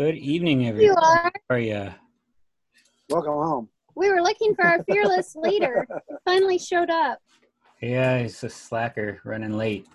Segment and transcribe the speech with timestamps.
[0.00, 0.96] Good evening, everyone.
[0.96, 1.32] You are.
[1.50, 1.92] How are you?
[3.10, 3.68] Welcome home.
[3.94, 5.86] We were looking for our fearless leader.
[6.08, 7.18] He finally showed up.
[7.82, 9.86] Yeah, he's a slacker running late.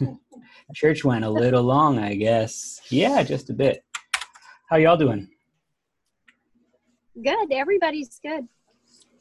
[0.74, 2.80] Church went a little long, I guess.
[2.88, 3.84] Yeah, just a bit.
[4.68, 5.28] How y'all doing?
[7.22, 7.52] Good.
[7.52, 8.48] Everybody's good.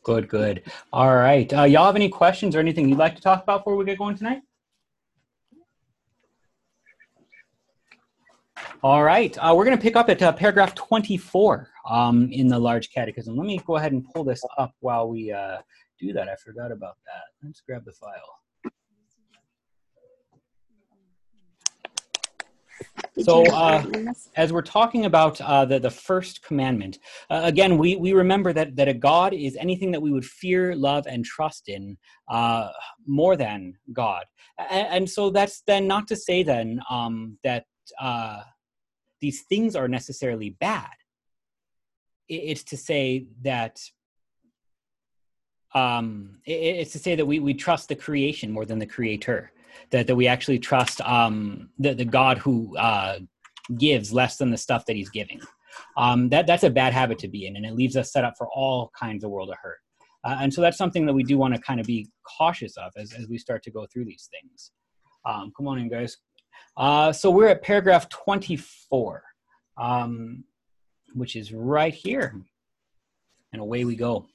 [0.01, 0.63] Good, good.
[0.91, 1.53] All right.
[1.53, 3.99] Uh, y'all have any questions or anything you'd like to talk about before we get
[3.99, 4.41] going tonight?
[8.83, 9.35] All right.
[9.39, 13.35] Uh, we're going to pick up at uh, paragraph 24 um, in the large catechism.
[13.35, 15.57] Let me go ahead and pull this up while we uh,
[15.99, 16.29] do that.
[16.29, 17.23] I forgot about that.
[17.43, 18.11] Let's grab the file.
[23.23, 23.83] So, uh,
[24.35, 26.99] as we're talking about uh, the, the first commandment,
[27.31, 30.75] uh, again, we, we remember that, that a God is anything that we would fear,
[30.75, 31.97] love, and trust in
[32.29, 32.69] uh,
[33.07, 34.23] more than God.
[34.69, 37.65] And, and so that's then not to say then um, that
[37.99, 38.41] uh,
[39.21, 40.91] these things are necessarily bad.
[42.29, 43.79] It's to say that
[45.73, 49.51] um, it's to say that we, we trust the creation more than the creator
[49.91, 53.19] that, that we actually trust um, the, the God who uh,
[53.77, 55.39] gives less than the stuff that he's giving.
[55.95, 58.33] Um, that, that's a bad habit to be in, and it leaves us set up
[58.37, 59.77] for all kinds of world of hurt.
[60.23, 62.91] Uh, and so that's something that we do want to kind of be cautious of
[62.97, 64.71] as, as we start to go through these things.
[65.25, 66.17] Um, come on in, guys.
[66.77, 69.23] Uh, so we're at paragraph 24,
[69.77, 70.43] um,
[71.15, 72.39] which is right here.
[73.51, 74.27] And away we go.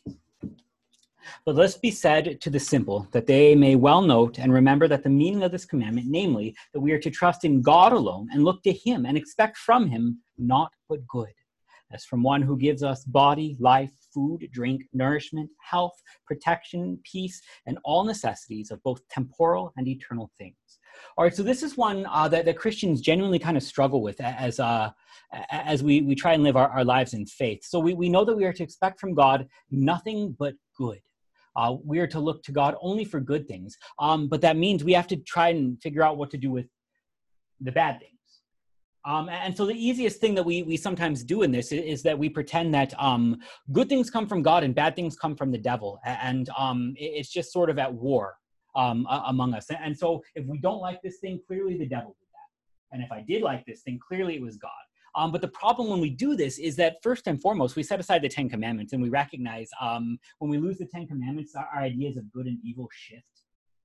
[1.45, 5.05] But let's be said to the simple, that they may well note and remember that
[5.05, 8.45] the meaning of this commandment, namely, that we are to trust in God alone and
[8.45, 11.33] look to Him and expect from Him not but good,
[11.93, 15.95] as from one who gives us body, life, food, drink, nourishment, health,
[16.27, 20.57] protection, peace, and all necessities of both temporal and eternal things.
[21.17, 24.21] All right, so this is one uh, that, that Christians genuinely kind of struggle with
[24.21, 24.91] as, uh,
[25.51, 27.65] as we, we try and live our, our lives in faith.
[27.65, 31.01] So we, we know that we are to expect from God nothing but good.
[31.55, 33.77] Uh, we are to look to God only for good things.
[33.99, 36.67] Um, but that means we have to try and figure out what to do with
[37.61, 38.13] the bad things.
[39.05, 42.03] Um, and so the easiest thing that we, we sometimes do in this is, is
[42.05, 43.39] that we pretend that um,
[43.73, 45.99] good things come from God and bad things come from the devil.
[46.05, 48.37] And um, it- it's just sort of at war
[48.75, 49.67] um, among us.
[49.71, 52.95] And so if we don't like this thing, clearly the devil did that.
[52.95, 54.71] And if I did like this thing, clearly it was God.
[55.15, 58.01] Um, but the problem when we do this is that first and foremost, we set
[58.01, 61.69] aside the Ten Commandments and we recognize um, when we lose the Ten Commandments, our,
[61.75, 63.25] our ideas of good and evil shift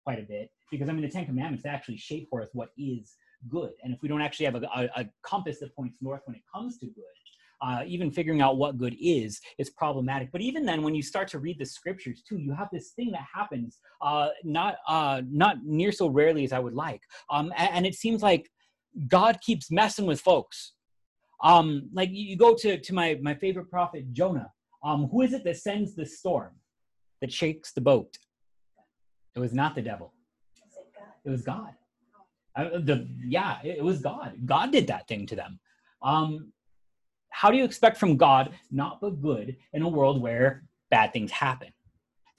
[0.05, 0.49] quite a bit.
[0.71, 3.15] Because I mean, the Ten Commandments actually shape for us what is
[3.49, 3.71] good.
[3.83, 6.43] And if we don't actually have a, a, a compass that points north when it
[6.53, 7.03] comes to good,
[7.61, 10.31] uh, even figuring out what good is is problematic.
[10.31, 13.11] But even then, when you start to read the scriptures too, you have this thing
[13.11, 17.69] that happens uh, not uh, not near so rarely as I would like, um, and,
[17.73, 18.49] and it seems like
[19.07, 20.73] God keeps messing with folks.
[21.43, 24.51] Um like you go to to my my favorite prophet jonah.
[24.83, 26.53] Um who is it that sends the storm
[27.21, 28.17] that shakes the boat?
[29.35, 30.13] It was not the devil.
[31.25, 31.73] It was god.
[32.55, 34.33] Uh, the yeah it, it was god.
[34.45, 35.59] God did that thing to them.
[36.01, 36.51] Um
[37.39, 40.47] how do you expect from god not but good in a world where
[40.89, 41.69] bad things happen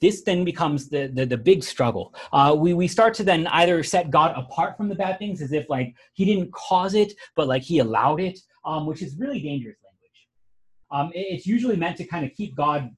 [0.00, 3.82] this then becomes the the, the big struggle uh, we, we start to then either
[3.82, 5.88] set god apart from the bad things as if like
[6.18, 8.38] he didn't cause it but like he allowed it
[8.68, 10.28] um, which is really dangerous language.
[10.90, 12.94] Um, it- it's usually meant to kind of keep God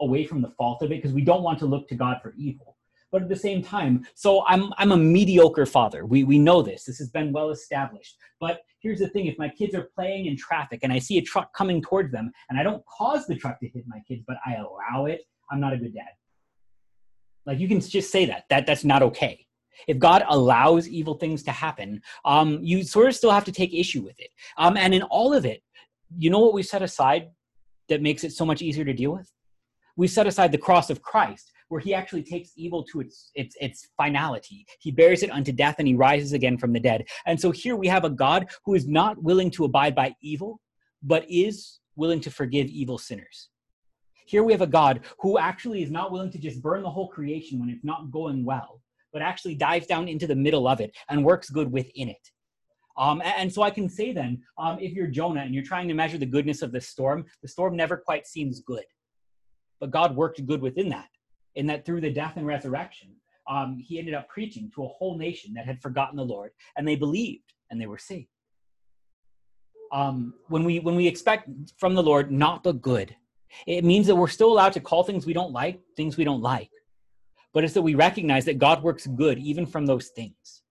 [0.00, 2.32] away from the fault of it because we don't want to look to God for
[2.38, 2.76] evil.
[3.12, 6.06] But at the same time, so I'm I'm a mediocre father.
[6.06, 6.84] We we know this.
[6.84, 8.16] This has been well established.
[8.38, 11.22] But here's the thing: if my kids are playing in traffic and I see a
[11.22, 14.36] truck coming towards them, and I don't cause the truck to hit my kids, but
[14.46, 16.12] I allow it, I'm not a good dad.
[17.46, 18.44] Like you can just say that.
[18.48, 19.46] That that's not okay.
[19.88, 23.72] If God allows evil things to happen, um, you sort of still have to take
[23.72, 24.30] issue with it.
[24.56, 25.62] Um, and in all of it,
[26.18, 27.30] you know what we set aside
[27.88, 29.30] that makes it so much easier to deal with?
[29.96, 33.56] We set aside the cross of Christ, where he actually takes evil to its its
[33.60, 34.66] its finality.
[34.80, 37.06] He bears it unto death and he rises again from the dead.
[37.26, 40.60] And so here we have a God who is not willing to abide by evil,
[41.02, 43.48] but is willing to forgive evil sinners.
[44.26, 47.08] Here we have a God who actually is not willing to just burn the whole
[47.08, 48.82] creation when it's not going well,
[49.12, 52.30] but actually dives down into the middle of it and works good within it.
[52.96, 55.94] Um, and, so I can say then, um, if you're Jonah and you're trying to
[55.94, 58.84] measure the goodness of the storm, the storm never quite seems good.
[59.78, 61.08] But God worked good within that,
[61.54, 63.08] in that through the death and resurrection,
[63.48, 66.86] um, he ended up preaching to a whole nation that had forgotten the Lord, and
[66.86, 68.28] they believed and they were saved.
[69.92, 73.14] Um, when we when we expect from the Lord not the good,
[73.66, 76.42] it means that we're still allowed to call things we don't like things we don't
[76.42, 76.70] like,
[77.52, 80.62] but it's that we recognize that God works good even from those things.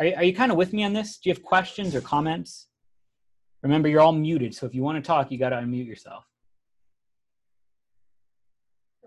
[0.00, 1.18] Are, are you kind of with me on this?
[1.18, 2.66] Do you have questions or comments?
[3.62, 6.24] Remember, you're all muted, so if you want to talk, you got to unmute yourself.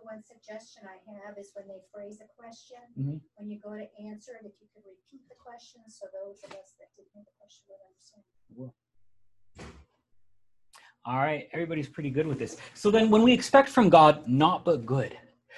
[0.07, 3.19] One suggestion I have is when they phrase a question, Mhm.
[3.35, 6.51] when you go to answer it, if you could repeat the question, so those of
[6.51, 8.23] us that didn't hear the question would understand.
[11.03, 12.55] All right, everybody's pretty good with this.
[12.73, 15.17] So then, when we expect from God not but good,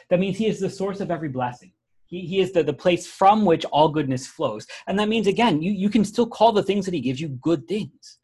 [0.10, 1.72] that means He is the source of every blessing.
[2.07, 4.66] He, he is the, the place from which all goodness flows.
[4.88, 7.30] And that means, again, you, you can still call the things that He gives you
[7.30, 8.18] good things.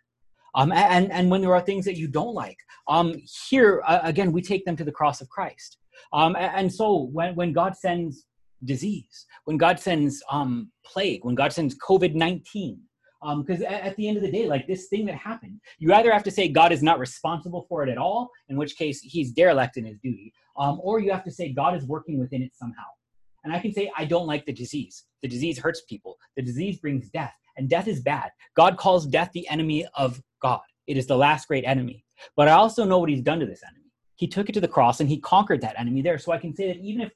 [0.55, 2.57] Um, and, and when there are things that you don't like,
[2.87, 3.13] um,
[3.49, 5.77] here, uh, again, we take them to the cross of Christ.
[6.13, 8.25] Um, and, so when, when God sends
[8.63, 12.79] disease, when God sends um, plague, when God sends COVID 19,
[13.37, 16.11] because at, at the end of the day, like this thing that happened, you either
[16.11, 19.31] have to say God is not responsible for it at all, in which case he's
[19.31, 22.51] derelict in his duty, um, or you have to say God is working within it
[22.55, 22.83] somehow.
[23.43, 25.05] And I can say, I don't like the disease.
[25.21, 26.17] The disease hurts people.
[26.35, 28.31] The disease brings death, and death is bad.
[28.55, 30.61] God calls death the enemy of God.
[30.87, 32.03] It is the last great enemy.
[32.35, 33.84] But I also know what he's done to this enemy.
[34.15, 36.17] He took it to the cross and he conquered that enemy there.
[36.17, 37.11] So I can say that even if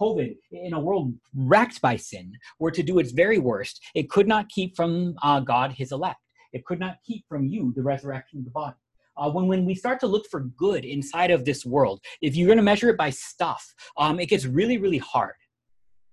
[0.00, 4.26] COVID, in a world wrecked by sin, were to do its very worst, it could
[4.26, 6.18] not keep from uh, God his elect.
[6.52, 8.76] It could not keep from you the resurrection of the body.
[9.16, 12.46] Uh, when, when we start to look for good inside of this world, if you're
[12.46, 13.64] going to measure it by stuff,
[13.98, 15.34] um, it gets really, really hard.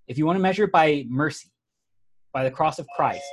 [0.07, 1.49] If you want to measure it by mercy,
[2.33, 3.23] by the cross of Christ,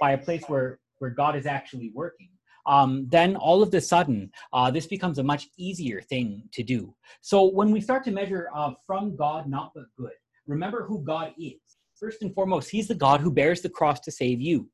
[0.00, 2.28] by a place where, where God is actually working,
[2.68, 6.94] um, then all of a sudden, uh, this becomes a much easier thing to do.
[7.22, 10.12] So when we start to measure uh, from God, not but good,
[10.46, 11.56] remember who God is.
[11.98, 14.68] First and foremost, He's the God who bears the cross to save you.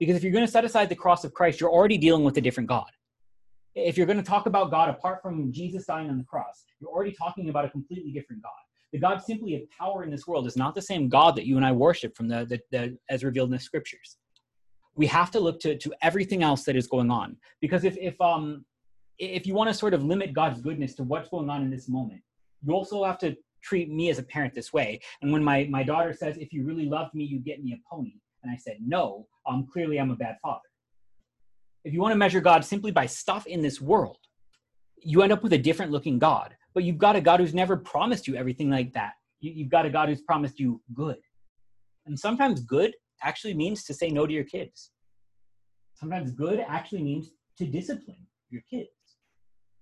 [0.00, 2.38] Because if you're going to set aside the cross of Christ, you're already dealing with
[2.38, 2.90] a different God.
[3.74, 6.90] If you're going to talk about God apart from Jesus dying on the cross, you're
[6.90, 8.52] already talking about a completely different God.
[8.92, 11.56] The God simply of power in this world is not the same God that you
[11.56, 14.16] and I worship from the, the, the as revealed in the scriptures
[14.98, 17.36] we have to look to, to everything else that is going on.
[17.60, 18.66] Because if, if um
[19.18, 21.88] if you want to sort of limit god's goodness to what's going on in this
[21.88, 22.20] moment
[22.62, 25.00] you also have to treat me as a parent this way.
[25.22, 27.80] And when my my daughter says if you really loved me you'd get me a
[27.90, 30.68] pony and i said no um clearly i'm a bad father.
[31.84, 34.18] If you want to measure god simply by stuff in this world
[35.00, 36.56] you end up with a different looking god.
[36.74, 39.12] But you've got a god who's never promised you everything like that.
[39.40, 41.18] You, you've got a god who's promised you good.
[42.06, 42.92] And sometimes good
[43.22, 44.90] actually means to say no to your kids.
[45.94, 48.88] Sometimes good actually means to discipline your kids.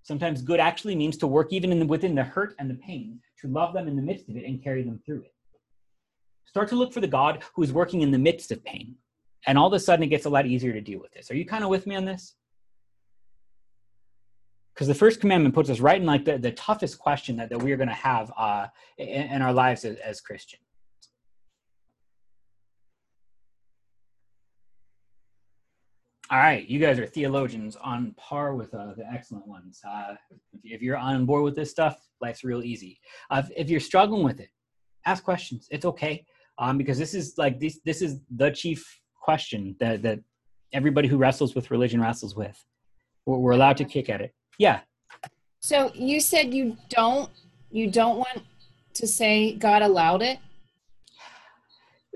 [0.03, 3.47] Sometimes good actually means to work even the, within the hurt and the pain, to
[3.47, 5.33] love them in the midst of it and carry them through it.
[6.45, 8.95] Start to look for the God who is working in the midst of pain.
[9.45, 11.29] And all of a sudden, it gets a lot easier to deal with this.
[11.29, 12.35] Are you kind of with me on this?
[14.73, 17.61] Because the first commandment puts us right in like the, the toughest question that, that
[17.61, 18.67] we're going to have uh,
[18.97, 20.66] in, in our lives as, as Christians.
[26.29, 29.79] All right, you guys are theologians on par with uh, the excellent ones.
[29.87, 30.15] Uh,
[30.63, 32.99] if you're on board with this stuff, life's real easy.
[33.29, 34.49] Uh, if you're struggling with it,
[35.05, 35.69] ask questions.
[35.71, 36.25] It's okay,
[36.57, 37.79] um, because this is like this.
[37.85, 40.19] This is the chief question that that
[40.73, 42.61] everybody who wrestles with religion wrestles with.
[43.25, 44.35] We're, we're allowed to kick at it.
[44.57, 44.81] Yeah.
[45.61, 47.29] So you said you don't
[47.71, 48.41] you don't want
[48.95, 50.39] to say God allowed it.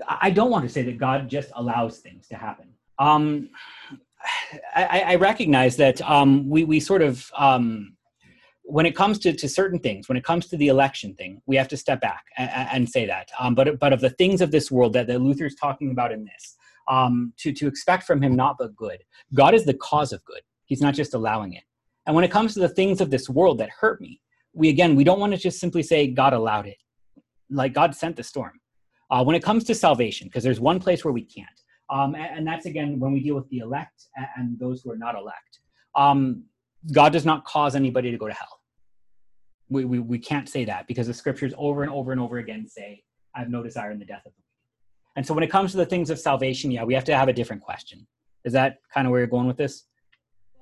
[0.06, 2.71] I don't want to say that God just allows things to happen.
[2.98, 3.48] Um,
[4.74, 7.96] I, I, recognize that um, we, we sort of, um,
[8.62, 11.56] when it comes to, to certain things, when it comes to the election thing, we
[11.56, 13.30] have to step back and, and say that.
[13.38, 16.24] Um, but, but of the things of this world that, that Luther's talking about in
[16.24, 16.56] this,
[16.88, 19.02] um, to, to expect from him not but good.
[19.34, 20.42] God is the cause of good.
[20.66, 21.64] He's not just allowing it.
[22.06, 24.20] And when it comes to the things of this world that hurt me,
[24.52, 26.76] we again, we don't want to just simply say God allowed it.
[27.50, 28.60] Like God sent the storm.
[29.10, 31.61] Uh, when it comes to salvation, because there's one place where we can't
[31.92, 34.90] um, and, and, that's again when we deal with the elect and, and those who
[34.90, 35.58] are not elect.
[35.94, 36.44] Um,
[36.90, 38.60] God does not cause anybody to go to hell.
[39.68, 42.66] We, we, we can't say that because the scriptures over and over and over again
[42.66, 45.16] say, I have no desire in the death of the wicked.
[45.16, 47.28] And so when it comes to the things of salvation, yeah, we have to have
[47.28, 48.06] a different question.
[48.44, 49.84] Is that kind of where you're going with this?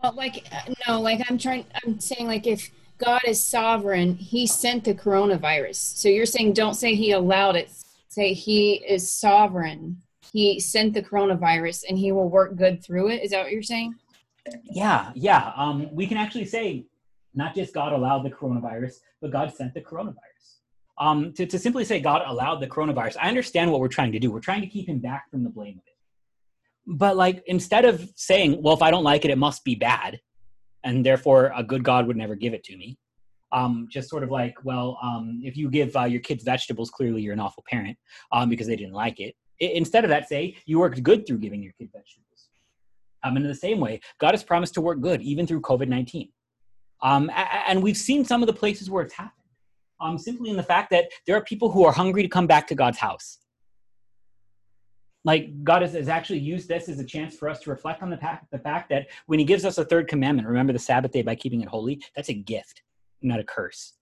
[0.02, 0.46] Well, like,
[0.88, 5.76] no, like I'm trying, I'm saying, like, if God is sovereign, he sent the coronavirus.
[5.76, 7.70] So you're saying don't say he allowed it,
[8.08, 13.22] say he is sovereign he sent the coronavirus and he will work good through it.
[13.22, 13.94] Is that what you're saying?
[14.64, 15.52] Yeah, yeah.
[15.56, 16.87] Um, we can actually say
[17.34, 20.14] not just God allowed the coronavirus, but God sent the coronavirus.
[20.99, 24.18] Um, to, to simply say God allowed the coronavirus, I understand what we're trying to
[24.18, 24.30] do.
[24.30, 25.94] We're trying to keep him back from the blame of it.
[26.87, 30.20] But like instead of saying, well, if I don't like it, it must be bad,
[30.84, 32.99] and therefore a good God would never give it to me.
[33.52, 37.20] Um, just sort of like, well, um, if you give uh, your kids vegetables, clearly
[37.20, 37.99] you're an awful parent
[38.30, 41.62] um, because they didn't like it instead of that, say you worked good through giving
[41.62, 42.49] your kid vegetables.
[43.23, 45.88] Um, and in the same way, God has promised to work good even through COVID
[45.88, 46.29] 19.
[47.02, 47.31] Um,
[47.67, 49.35] and we've seen some of the places where it's happened.
[50.00, 52.67] Um, simply in the fact that there are people who are hungry to come back
[52.69, 53.38] to God's house.
[55.25, 58.09] Like God has, has actually used this as a chance for us to reflect on
[58.09, 61.12] the, pa- the fact that when He gives us a third commandment, remember the Sabbath
[61.12, 62.81] day by keeping it holy, that's a gift,
[63.21, 63.93] not a curse.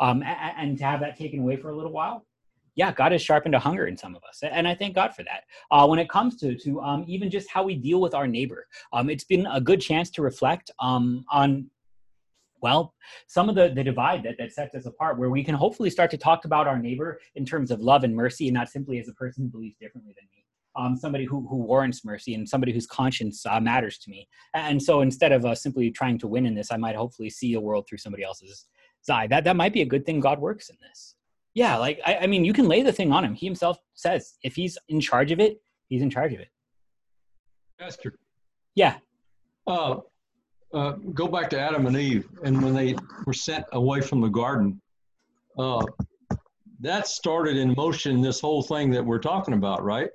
[0.00, 2.26] Um, and, and to have that taken away for a little while,
[2.76, 5.22] yeah, God has sharpened a hunger in some of us, and I thank God for
[5.24, 5.44] that.
[5.70, 8.66] Uh, when it comes to to um, even just how we deal with our neighbor,
[8.92, 11.70] um, it's been a good chance to reflect um, on
[12.60, 12.94] well
[13.26, 16.10] some of the, the divide that, that sets us apart where we can hopefully start
[16.10, 19.08] to talk about our neighbor in terms of love and mercy and not simply as
[19.08, 20.44] a person who believes differently than me.
[20.76, 24.26] Um, somebody who, who warrants mercy and somebody whose conscience uh, matters to me.
[24.54, 27.54] And so instead of uh, simply trying to win in this i might hopefully see
[27.54, 28.66] a world through somebody else's
[29.10, 31.13] eye that, that might be a good thing god works in this
[31.54, 34.34] yeah like I, I mean you can lay the thing on him he himself says
[34.42, 36.48] if he's in charge of it he's in charge of it
[37.78, 38.18] Pastor,
[38.74, 38.96] yeah
[39.66, 39.96] uh,
[40.72, 42.94] uh, go back to Adam and Eve, and when they
[43.24, 44.78] were sent away from the garden,
[45.58, 45.82] uh,
[46.80, 50.10] that started in motion this whole thing that we're talking about, right?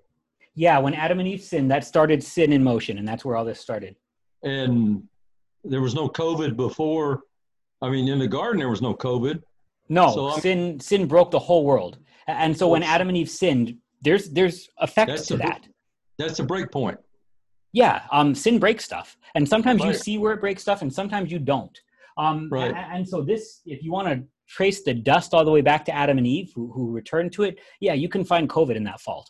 [0.55, 3.45] yeah when adam and eve sinned that started sin in motion and that's where all
[3.45, 3.95] this started
[4.43, 5.03] And
[5.63, 7.21] there was no COVID before.
[7.81, 9.41] I mean, in the garden there was no COVID.
[9.89, 11.97] No So I'm- sin sin broke the whole world.
[12.27, 15.67] And so when adam and eve sinned there's there's effect That's to a that.
[16.17, 16.97] That's a break point.
[17.73, 19.17] yeah um sin breaks stuff.
[19.35, 21.75] And sometimes you see where it breaks stuff and sometimes you don't.
[22.17, 22.71] Um Right.
[22.71, 24.15] a- and, so this if you want to
[24.47, 27.43] trace the dust all the way back to adam and eve who, who returned to
[27.43, 29.27] it yeah you can find covid in that fault.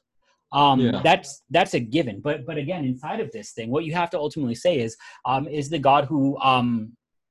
[0.51, 1.01] Um Yeah.
[1.03, 2.15] that's that's a given.
[2.27, 4.91] But but again inside of this thing what you have to ultimately say is
[5.31, 6.69] um is the god who um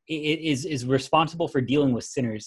[0.08, 2.44] is is responsible for dealing with sinners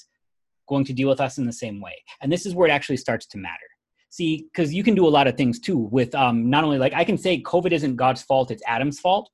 [0.71, 2.99] going to deal with us in the same way and this is where it actually
[3.05, 3.69] starts to matter
[4.09, 6.93] see because you can do a lot of things too with um not only like
[7.01, 9.27] i can say covid isn't god's fault it's adam's fault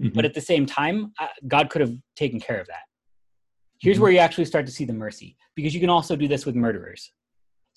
[0.00, 0.14] Mhm.
[0.16, 2.84] but at the same time uh, god could have taken care of that
[3.84, 4.02] here's Mhm.
[4.02, 6.54] where you actually start to see the mercy because you can also do this with
[6.64, 7.02] murderers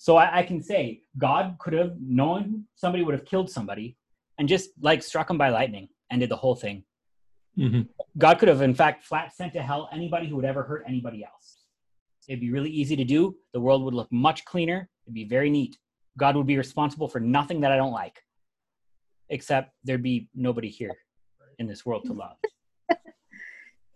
[0.04, 0.82] so I, I can say
[1.26, 2.42] god could have known
[2.82, 3.96] somebody would have killed somebody
[4.38, 6.78] and just like struck them by lightning and did the whole thing
[7.58, 7.82] Mhm.
[8.24, 11.24] god could have in fact flat sent to hell anybody who would ever hurt anybody
[11.32, 11.48] else
[12.28, 13.36] it'd be really easy to do.
[13.52, 14.88] The world would look much cleaner.
[15.06, 15.78] It'd be very neat.
[16.18, 18.22] God would be responsible for nothing that i don't like
[19.30, 20.92] except there'd be nobody here
[21.58, 22.36] in this world to love.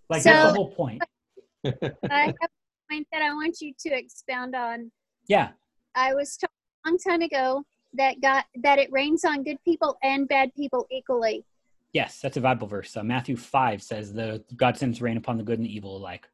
[0.09, 1.03] Like that's the whole point.
[1.65, 1.73] I
[2.11, 2.49] have a
[2.89, 4.93] point that I want you to expound on.
[5.27, 5.49] yeah.
[5.97, 6.51] I was told
[6.85, 7.65] a long time ago
[7.95, 11.45] that God that it rains on good people and bad people equally.
[11.93, 12.97] yes that's a bible verse.
[12.97, 16.29] Uh, matthew 5 says the god sends rain upon the good and the evil alike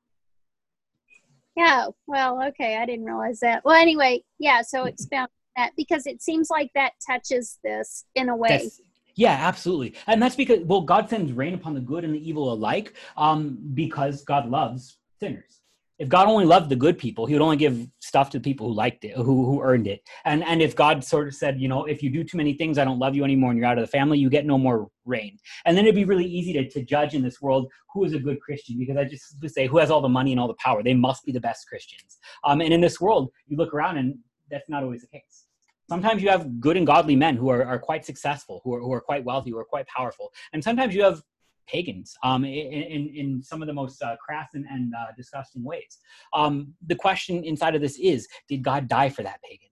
[1.57, 3.65] Yeah, well, okay, I didn't realize that.
[3.65, 8.29] Well, anyway, yeah, so expound on that because it seems like that touches this in
[8.29, 8.49] a way.
[8.49, 8.81] That's,
[9.15, 9.95] yeah, absolutely.
[10.07, 13.59] And that's because, well, God sends rain upon the good and the evil alike um,
[13.75, 15.62] because God loves sinners.
[16.03, 18.67] If God only loved the good people, he would only give stuff to the people
[18.67, 20.03] who liked it, who, who earned it.
[20.25, 22.77] And, and if God sort of said, you know, if you do too many things,
[22.77, 24.89] I don't love you anymore and you're out of the family, you get no more
[25.05, 25.39] rain.
[25.65, 28.19] And then it'd be really easy to, to judge in this world who is a
[28.19, 30.55] good Christian because I just would say who has all the money and all the
[30.55, 30.83] power.
[30.83, 32.19] They must be the best Christians.
[32.43, 34.19] Um, and in this world, you look around and
[34.51, 35.45] that's not always the case
[35.89, 38.93] sometimes you have good and godly men who are, are quite successful, who are, who
[38.93, 40.33] are quite wealthy, who are quite powerful.
[40.55, 41.23] And sometimes you have
[41.73, 45.99] pagans um, in, in, some of the most uh, crass and, and uh, disgusting ways.
[46.33, 49.69] Um, the question inside of this is Did God die for that pagan?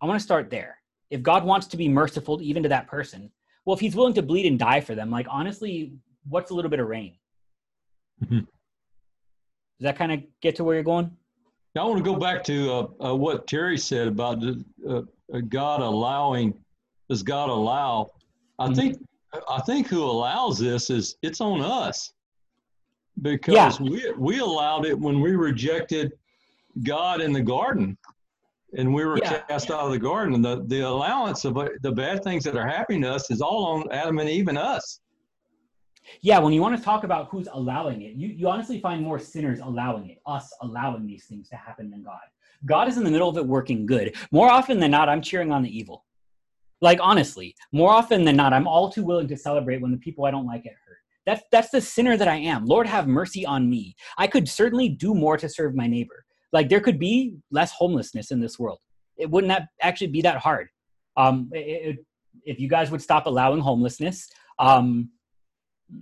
[0.00, 0.78] I want to start there.
[1.10, 3.30] If God wants to be merciful even to that person,
[3.64, 5.94] well, if he's willing to bleed and die for them, like honestly,
[6.28, 7.16] what's a little bit of rain?
[8.24, 8.46] Mhm.
[9.78, 11.16] Does that kind of get to where you're going?
[11.74, 15.02] Now, I want to go back to uh, uh, what Terry said about uh,
[15.32, 16.54] uh, God allowing.
[17.08, 18.10] Does God allow?
[18.58, 18.76] I Mhm.
[18.76, 19.08] think
[19.48, 22.12] I think who allows this is it's on us
[23.22, 23.88] because Yeah.
[23.88, 26.12] we we allowed it when we rejected
[26.82, 27.96] God in the garden,
[28.76, 29.40] and we were Yeah.
[29.42, 30.34] cast out of the garden.
[30.34, 33.40] And the the allowance of uh, the bad things that are happening to us is
[33.40, 35.00] all on Adam and Eve and us.
[36.20, 39.20] Yeah, when you want to talk about who's allowing it, you, you honestly find more
[39.20, 42.20] sinners allowing it, us allowing these things to happen than God.
[42.66, 44.14] God is in the middle of it working good.
[44.32, 46.04] More often than not, I'm cheering on the evil.
[46.82, 50.26] Like honestly, more often than not, I'm all too willing to celebrate when the people
[50.26, 50.98] I don't like get hurt.
[51.24, 52.66] That's that's the sinner that I am.
[52.66, 53.94] Lord have mercy on me.
[54.18, 56.24] I could certainly do more to serve my neighbor.
[56.52, 58.80] Like there could be less homelessness in this world.
[59.16, 60.68] It wouldn't that actually be that hard.
[61.16, 61.58] Um, it-
[61.98, 62.06] it-
[62.44, 65.10] if you guys would stop allowing homelessness, um,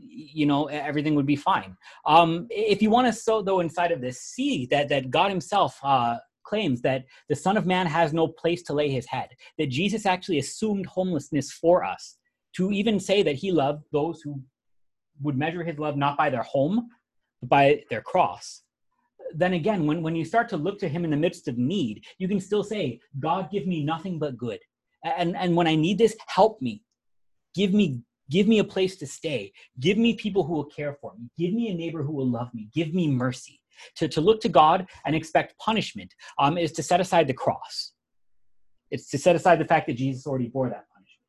[0.09, 4.01] you know everything would be fine um if you want to so though inside of
[4.01, 8.29] this see that that god himself uh claims that the son of man has no
[8.29, 9.29] place to lay his head
[9.59, 12.17] that jesus actually assumed homelessness for us
[12.55, 14.43] to even say that he loved those who
[15.23, 16.89] would measure his love not by their home,
[17.41, 18.63] but by their cross.
[19.35, 22.05] Then again, when, when you start to look to him in the midst of need,
[22.19, 24.59] you can still say, God, give me nothing but good.
[25.05, 26.83] And, and when I need this, help me.
[27.55, 29.53] Give me give me a place to stay.
[29.81, 31.29] Give me people who will care for me.
[31.37, 32.69] Give me a neighbor who will love me.
[32.73, 33.60] Give me mercy.
[33.97, 37.93] To, to look to God and expect punishment um, is to set aside the cross.
[38.91, 41.27] It's to set aside the fact that Jesus already bore that punishment.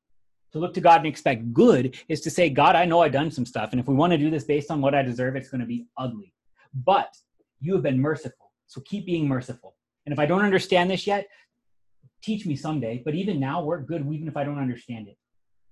[0.54, 3.32] To look to God and expect good is to say, God, I know I've done
[3.32, 5.50] some stuff, and if we want to do this based on what I deserve, it's
[5.50, 6.34] going to be ugly.
[6.74, 7.16] But
[7.60, 9.76] you have been merciful, so keep being merciful.
[10.06, 11.28] And if I don't understand this yet,
[12.22, 13.02] teach me someday.
[13.04, 15.18] But even now, work good, even if I don't understand it.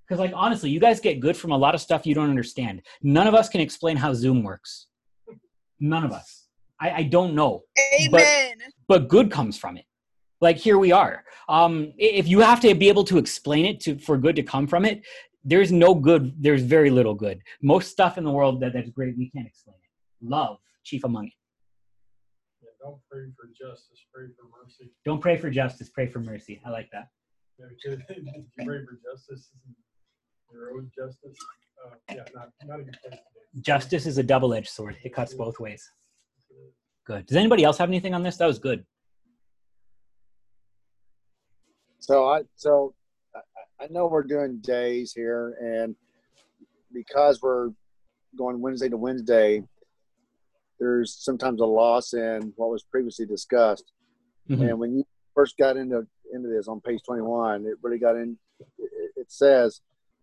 [0.08, 2.82] Because, like, honestly, you guys get good from a lot of stuff you don't understand.
[3.04, 4.88] None of us can explain how Zoom works.
[5.80, 6.39] None of us.
[6.80, 7.64] I, I don't know.
[8.00, 8.56] Amen.
[8.88, 9.86] But, but good comes from it.
[10.42, 11.24] Like here we are.
[11.50, 14.68] Um, if you have to be able to explain it to for good to come
[14.68, 15.04] from it
[15.44, 17.42] there's no good there's very little good.
[17.62, 20.28] Most stuff in the world that, that's great we can't explain it.
[20.30, 21.34] Love chief among it
[22.62, 24.92] Yeah, don't pray for justice, pray for mercy.
[25.06, 26.62] don't pray for justice pray for mercy.
[26.66, 27.08] I like that.
[27.58, 29.50] Yeah, because if you pray for justice,
[30.52, 31.38] your own justice,
[31.86, 33.20] uh, yeah, not, not a good place
[33.56, 34.98] to justice is a double-edged sword.
[35.04, 35.90] It cuts both ways
[37.10, 38.86] good does anybody else have anything on this that was good
[42.10, 42.96] So I so
[43.80, 45.96] I, know we're doing days here, and
[46.94, 47.70] because we're
[48.38, 49.64] going Wednesday to Wednesday,
[50.80, 53.92] there's sometimes a loss in what was previously discussed.
[54.50, 54.70] Mhm.
[54.70, 55.04] And when you
[55.36, 58.40] first got into into this on page 21, it really got in.
[58.80, 59.82] It, it says,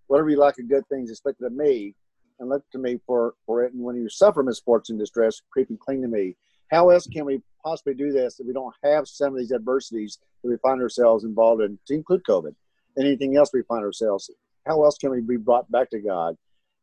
[0.09, 1.95] "Whatever you lack of good things, expect it of me,
[2.41, 3.75] and look to me for for it.
[3.75, 6.37] And when you suffer misfortune, distress, creep and cling to me."
[6.71, 10.19] How else can we possibly do this if we don't have some of these adversities
[10.43, 12.55] that we find ourselves involved in, to include COVID
[12.97, 14.31] and anything else we find ourselves?
[14.67, 16.37] How else can we be brought back to God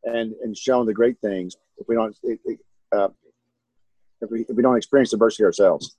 [0.03, 2.59] and and shown the great things if we don't it, it,
[2.91, 3.09] uh,
[4.21, 5.97] if we if we don't experience adversity ourselves?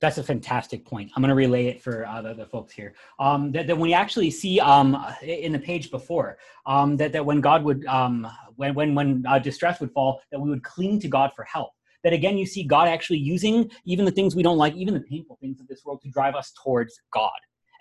[0.00, 1.12] That's a fantastic point.
[1.14, 2.92] I'm going to relay it for uh, the, the folks here.
[3.20, 7.24] Um, that, that when you actually see um, in the page before um, that, that
[7.24, 8.26] when God would um,
[8.56, 11.70] when when when uh, distress would fall, that we would cling to God for help.
[12.04, 15.00] That again, you see God actually using even the things we don't like, even the
[15.00, 17.30] painful things of this world, to drive us towards God,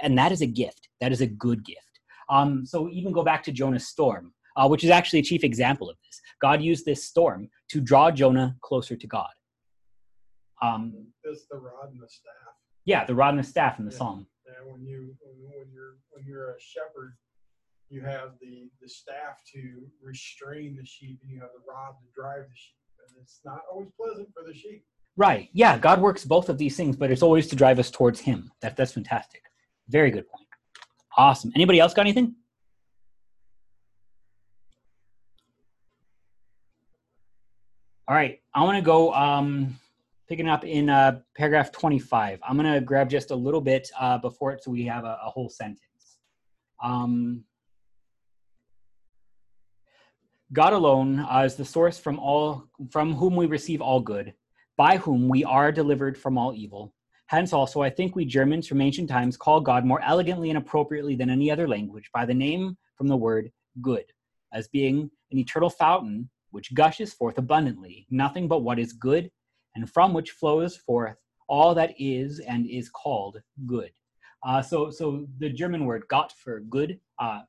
[0.01, 0.89] and that is a gift.
[0.99, 1.99] That is a good gift.
[2.29, 5.89] Um, so even go back to Jonah's storm, uh, which is actually a chief example
[5.89, 6.21] of this.
[6.41, 9.29] God used this storm to draw Jonah closer to God.
[10.61, 12.53] Um, It's the rod and the staff.
[12.85, 13.97] yeah, the rod and the staff in the Yeah.
[13.97, 14.27] psalm.
[14.45, 17.17] Yeah, when you, when when you're, when you're a shepherd,
[17.89, 22.07] you have the, the staff to restrain the sheep and you have the rod to
[22.15, 22.75] drive the sheep.
[23.21, 24.83] It's not always pleasant for the sheep.
[25.17, 25.49] Right.
[25.53, 28.51] Yeah, God works both of these things, but it's always to drive us towards Him.
[28.61, 29.43] That, that's fantastic.
[29.89, 30.47] Very good point.
[31.17, 31.51] Awesome.
[31.55, 32.35] Anybody else got anything?
[38.07, 38.39] All right.
[38.53, 39.77] I want to go um,
[40.27, 42.39] picking up in uh, paragraph 25.
[42.47, 45.19] I'm going to grab just a little bit uh, before it so we have a,
[45.23, 46.19] a whole sentence.
[46.83, 47.43] Um,
[50.53, 54.33] God alone uh, is the source from all from whom we receive all good,
[54.75, 56.93] by whom we are delivered from all evil.
[57.27, 61.15] Hence also I think we Germans from ancient times call God more elegantly and appropriately
[61.15, 63.49] than any other language by the name from the word
[63.81, 64.03] good,
[64.51, 69.31] as being an eternal fountain which gushes forth abundantly nothing but what is good,
[69.75, 71.15] and from which flows forth
[71.47, 73.91] all that is and is called good.
[74.45, 77.39] Uh, so, so the German word Gott for good, uh,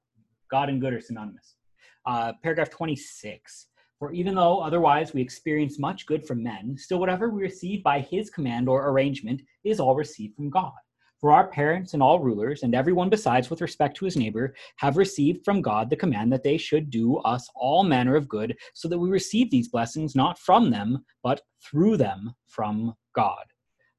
[0.48, 1.56] God and good are synonymous.
[2.04, 3.68] Uh, paragraph 26.
[3.98, 8.00] For even though otherwise we experience much good from men, still whatever we receive by
[8.00, 10.72] his command or arrangement is all received from God.
[11.20, 14.96] For our parents and all rulers, and everyone besides with respect to his neighbor, have
[14.96, 18.88] received from God the command that they should do us all manner of good, so
[18.88, 23.44] that we receive these blessings not from them, but through them from God.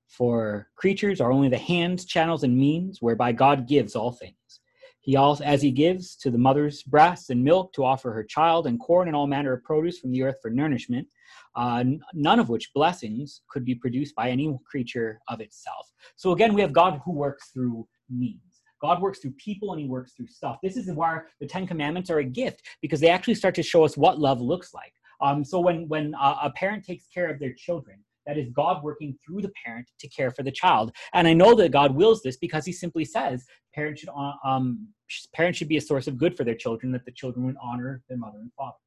[0.10, 4.36] For creatures are only the hands, channels, and means whereby God gives all things.
[5.04, 8.68] He also, as he gives to the mother's breast and milk to offer her child,
[8.68, 11.08] and corn and all manner of produce from the earth for nourishment,
[11.58, 15.92] uh, none of which blessings could be produced by any creature of itself.
[16.16, 18.40] So again, we have God who works through means.
[18.82, 20.58] God works through people and he works through stuff.
[20.64, 23.84] This is why the Ten Commandments are a gift because they actually start to show
[23.84, 24.94] us what love looks like.
[25.22, 28.84] Um, so when when uh, a parent takes care of their children, that is God
[28.84, 30.92] working through the parent to care for the child.
[31.14, 34.88] And I know that God wills this because He simply says parents should uh, um,
[35.34, 38.02] parents should be a source of good for their children, that the children would honor
[38.10, 38.78] their mother and father.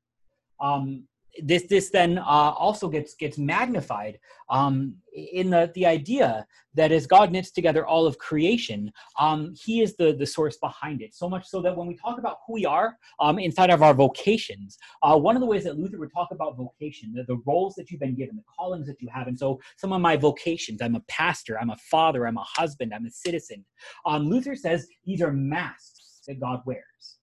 [0.60, 1.04] Um,
[1.42, 4.18] this this then uh, also gets gets magnified
[4.50, 9.80] um, in the the idea that as God knits together all of creation, um, He
[9.80, 11.14] is the the source behind it.
[11.14, 13.94] So much so that when we talk about who we are um, inside of our
[13.94, 17.74] vocations, uh, one of the ways that Luther would talk about vocation, the, the roles
[17.74, 20.82] that you've been given, the callings that you have, and so some of my vocations,
[20.82, 23.64] I'm a pastor, I'm a father, I'm a husband, I'm a citizen.
[24.04, 27.18] Um, Luther says these are masks that God wears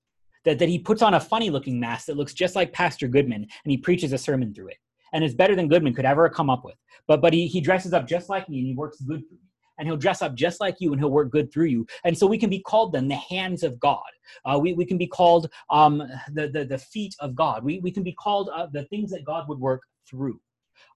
[0.45, 3.41] that, that he puts on a funny looking mask that looks just like Pastor Goodman
[3.41, 4.77] and he preaches a sermon through it.
[5.13, 6.75] And it's better than Goodman could ever come up with.
[7.07, 9.39] But but he, he dresses up just like me and he works good for me.
[9.79, 11.87] And he'll dress up just like you and he'll work good through you.
[12.03, 14.03] And so we can be called then the hands of God.
[14.45, 15.97] Uh, we, we can be called um,
[16.31, 17.63] the, the, the feet of God.
[17.63, 20.39] We, we can be called uh, the things that God would work through.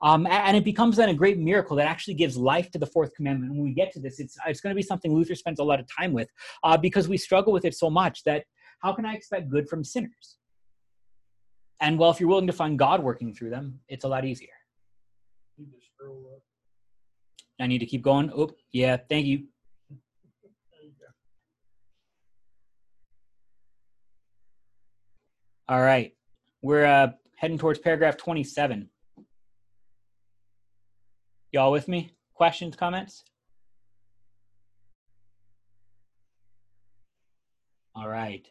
[0.02, 3.14] Um, and it becomes then a great miracle that actually gives life to the fourth
[3.16, 3.52] commandment.
[3.52, 5.80] When we get to this, it's, it's going to be something Luther spends a lot
[5.80, 6.30] of time with
[6.64, 8.46] uh, because we struggle with it so much that
[8.80, 10.38] how can I expect good from sinners?
[11.80, 14.50] And well, if you're willing to find God working through them, it's a lot easier.
[17.60, 18.32] I need to keep going.
[18.36, 19.40] Oh, yeah, thank you.
[19.40, 19.98] You.
[25.70, 26.14] All right.
[26.62, 28.90] We're uh, heading towards paragraph 27.
[31.52, 32.12] Y'all with me?
[32.34, 33.24] Questions, comments?
[37.96, 38.48] All right.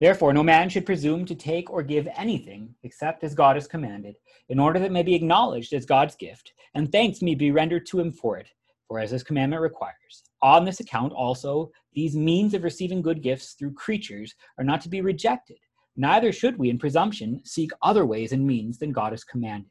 [0.00, 4.16] Therefore, no man should presume to take or give anything except as God has commanded,
[4.48, 7.86] in order that it may be acknowledged as God's gift, and thanks may be rendered
[7.86, 8.48] to him for it,
[8.88, 10.24] for as his commandment requires.
[10.42, 14.88] On this account also, these means of receiving good gifts through creatures are not to
[14.88, 15.58] be rejected.
[15.96, 19.70] Neither should we, in presumption, seek other ways and means than God has commanded.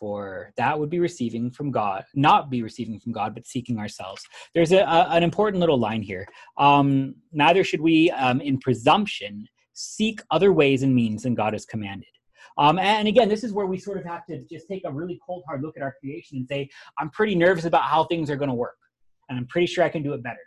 [0.00, 4.22] For that would be receiving from God, not be receiving from God, but seeking ourselves.
[4.54, 6.26] There's a, a- an important little line here.
[6.56, 11.66] Um, neither should we, um, in presumption, seek other ways and means than God has
[11.66, 12.08] commanded.
[12.58, 15.20] Um, and again, this is where we sort of have to just take a really
[15.26, 18.36] cold, hard look at our creation and say, I'm pretty nervous about how things are
[18.36, 18.76] going to work,
[19.28, 20.38] and I'm pretty sure I can do it better.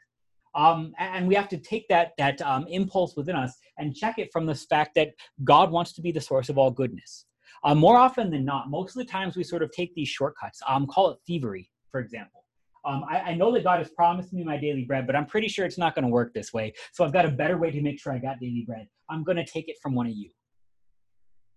[0.55, 4.29] Um, and we have to take that that um, impulse within us and check it
[4.31, 5.09] from this fact that
[5.43, 7.25] God wants to be the source of all goodness.
[7.63, 10.61] Uh, more often than not, most of the times we sort of take these shortcuts.
[10.67, 12.43] Um, call it thievery, for example.
[12.85, 15.47] Um, I, I know that God has promised me my daily bread, but I'm pretty
[15.47, 16.73] sure it's not going to work this way.
[16.91, 18.87] So I've got a better way to make sure I got daily bread.
[19.09, 20.29] I'm going to take it from one of you.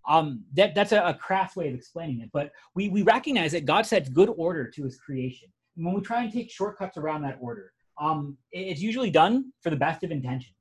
[0.08, 3.64] Um, that, that's a, a crass way of explaining it, but we, we recognize that
[3.64, 5.48] God sets good order to his creation.
[5.76, 9.52] And when we try and take shortcuts around that order, um, it- it's usually done
[9.64, 10.54] for the best of intentions.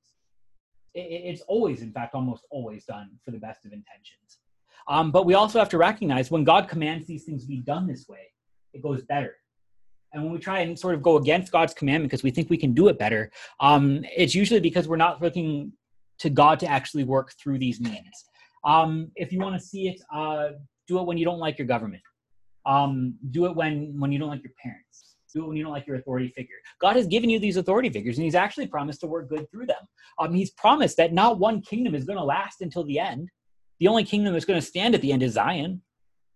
[0.95, 4.39] It- it- it's always, in fact, almost always done for the best of intentions.
[4.87, 7.87] Um, but we also have to recognize when God commands these things to be done
[7.87, 8.31] this way,
[8.73, 9.35] it goes better.
[10.13, 12.57] And when we try and sort of go against God's commandment because we think we
[12.57, 15.73] can do it better, um, it's usually because we're not looking
[16.19, 18.25] to God to actually work through these means.
[18.63, 20.49] Um, if you want to see it, uh,
[20.87, 22.01] do it when you don't like your government.
[22.65, 25.15] Um, do it when when you don't like your parents.
[25.33, 26.55] Do it when you don't like your authority figure.
[26.79, 29.65] God has given you these authority figures, and He's actually promised to work good through
[29.65, 29.85] them.
[30.19, 33.29] Um, he's promised that not one kingdom is going to last until the end.
[33.79, 35.81] The only kingdom that's going to stand at the end is Zion.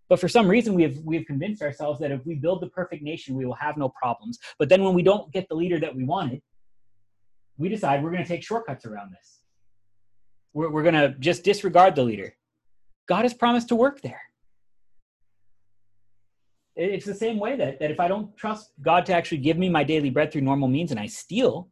[0.09, 2.67] But for some reason, we have we have convinced ourselves that if we build the
[2.69, 4.39] perfect nation, we will have no problems.
[4.57, 6.41] But then when we don't get the leader that we wanted,
[7.57, 9.41] we decide we're going to take shortcuts around this.
[10.53, 12.33] We're, we're going to just disregard the leader.
[13.07, 14.21] God has promised to work there.
[16.75, 19.67] It's the same way that, that if I don't trust God to actually give me
[19.67, 21.69] my daily bread through normal means and I steal,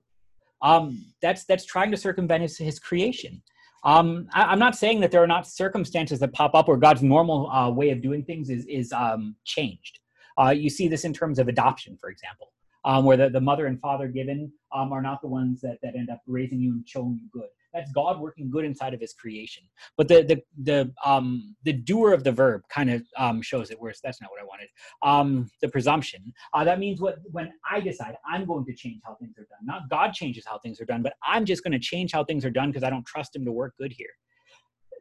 [0.62, 3.42] um, that's that's trying to circumvent his, his creation.
[3.88, 7.02] Um, I, I'm not saying that there are not circumstances that pop up where God's
[7.02, 10.00] normal uh, way of doing things is is um, changed.
[10.38, 12.52] Uh, you see this in terms of adoption, for example,
[12.84, 15.96] um, where the, the mother and father given um, are not the ones that, that
[15.96, 17.50] end up raising you and showing you good.
[17.74, 19.64] That's God working good inside of His creation.
[19.98, 23.78] But the the the um, the doer of the verb kind of um, shows it.
[23.80, 24.70] Whereas that's not what I wanted.
[25.04, 26.34] Um, the presumption.
[26.54, 29.66] Uh, that means what when I decide I'm going to change how things are done.
[29.66, 32.46] Not God changes how things are done, but I'm just going to change how things
[32.46, 34.10] are done because I don't trust Him to work good here.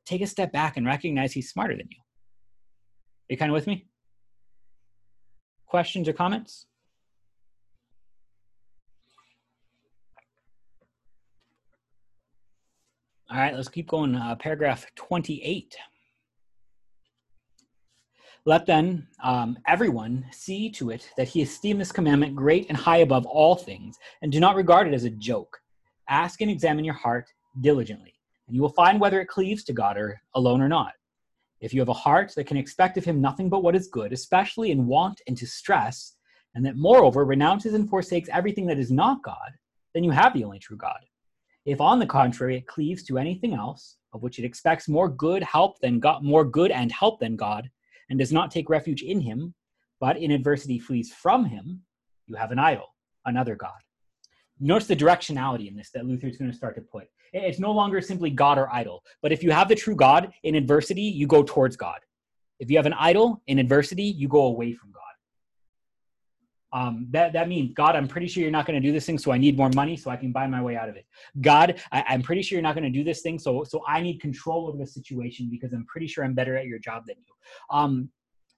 [0.04, 1.98] Take a step back and recognize He's smarter than you.
[1.98, 3.86] Are you kind of with me?
[5.66, 6.66] Questions or comments?
[13.28, 14.14] All right, let's keep going.
[14.14, 15.76] Uh, paragraph 28.
[18.44, 22.98] Let then um, everyone see to it that he esteem this commandment great and high
[22.98, 25.58] above all things, and do not regard it as a joke.
[26.08, 27.26] Ask and examine your heart
[27.62, 28.14] diligently,
[28.46, 30.92] and you will find whether it cleaves to God or alone or not.
[31.60, 34.12] If you have a heart that can expect of him nothing but what is good,
[34.12, 36.14] especially in want and distress,
[36.54, 39.50] and that moreover renounces and forsakes everything that is not God,
[39.94, 41.00] then you have the only true God.
[41.66, 45.42] If, on the contrary, it cleaves to anything else, of which it expects more good
[45.42, 47.68] help than God, more good and help than God,
[48.08, 49.52] and does not take refuge in him,
[50.00, 51.82] but in adversity flees from him,
[52.26, 53.74] you have an idol, another God.
[54.60, 57.08] Notice the directionality in this that Luther is going to start to put.
[57.32, 60.54] It's no longer simply God or idol, but if you have the true God in
[60.54, 61.98] adversity, you go towards God.
[62.60, 65.02] If you have an idol in adversity, you go away from God.
[66.72, 69.18] Um, that, that means, God, I'm pretty sure you're not going to do this thing,
[69.18, 71.06] so I need more money so I can buy my way out of it.
[71.40, 74.00] God, I, I'm pretty sure you're not going to do this thing, so, so I
[74.00, 77.16] need control over the situation because I'm pretty sure I'm better at your job than
[77.18, 77.34] you.
[77.70, 78.10] Um,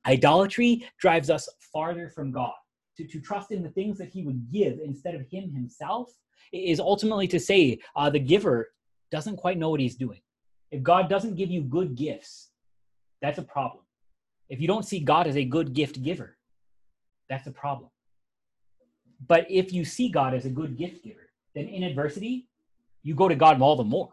[0.06, 2.52] idolatry drives us farther from God.
[2.96, 6.10] To, to trust in the things that he would give instead of him himself
[6.52, 8.70] is ultimately to say uh, the giver
[9.12, 10.20] doesn't quite know what he's doing.
[10.70, 12.50] If God doesn't give you good gifts,
[13.22, 13.84] that's a problem.
[14.48, 16.36] If you don't see God as a good gift giver,
[17.28, 17.90] that's a problem.
[19.26, 22.46] But if you see God as a good gift giver, then in adversity,
[23.02, 24.10] you go to God all the more.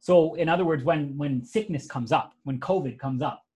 [0.00, 3.46] So, in other words, when when sickness comes up, when COVID comes up,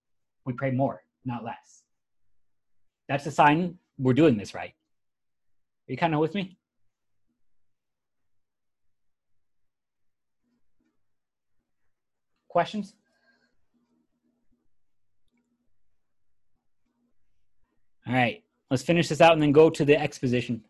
[0.47, 1.83] we pray more, not less.
[3.07, 4.73] That's a sign we're doing this right.
[5.89, 6.57] Are you kind of with me?
[12.49, 12.95] Questions?
[18.07, 20.65] All right, let's finish this out and then go to the exposition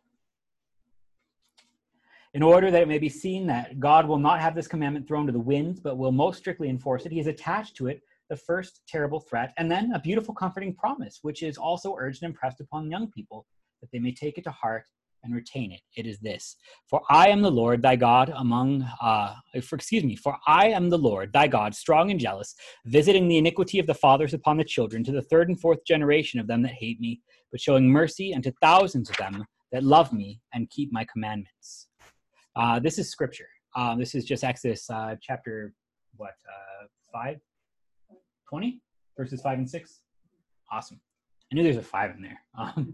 [2.34, 5.26] in order that it may be seen that God will not have this commandment thrown
[5.26, 7.12] to the winds, but will most strictly enforce it.
[7.12, 11.20] He has attached to it the first terrible threat, and then a beautiful, comforting promise,
[11.22, 13.46] which is also urged and impressed upon young people,
[13.80, 14.84] that they may take it to heart
[15.24, 15.80] and retain it.
[15.96, 16.56] It is this:
[16.88, 20.90] For I am the Lord thy God among, uh, for excuse me, for I am
[20.90, 24.64] the Lord thy God, strong and jealous, visiting the iniquity of the fathers upon the
[24.64, 28.34] children to the third and fourth generation of them that hate me, but showing mercy
[28.34, 31.87] unto thousands of them that love me and keep my commandments.
[32.58, 33.48] Uh, this is scripture.
[33.76, 35.72] Um, this is just Exodus uh, chapter,
[36.16, 37.36] what, uh, 5?
[38.48, 38.82] 20?
[39.16, 40.00] Verses 5 and 6?
[40.72, 41.00] Awesome.
[41.52, 42.40] I knew there's a 5 in there.
[42.58, 42.92] Um,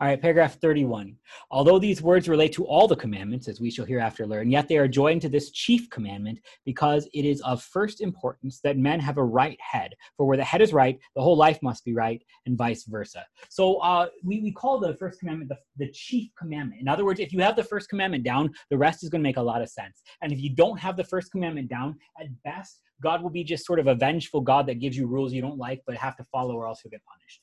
[0.00, 1.16] all right, paragraph 31.
[1.50, 4.78] Although these words relate to all the commandments, as we shall hereafter learn, yet they
[4.78, 9.18] are joined to this chief commandment because it is of first importance that men have
[9.18, 9.94] a right head.
[10.16, 13.24] For where the head is right, the whole life must be right, and vice versa.
[13.48, 16.80] So uh, we, we call the first commandment the, the chief commandment.
[16.80, 19.28] In other words, if you have the first commandment down, the rest is going to
[19.28, 20.02] make a lot of sense.
[20.22, 23.64] And if you don't have the first commandment down, at best, God will be just
[23.64, 26.24] sort of a vengeful God that gives you rules you don't like, but have to
[26.24, 27.40] follow or else you'll get punished.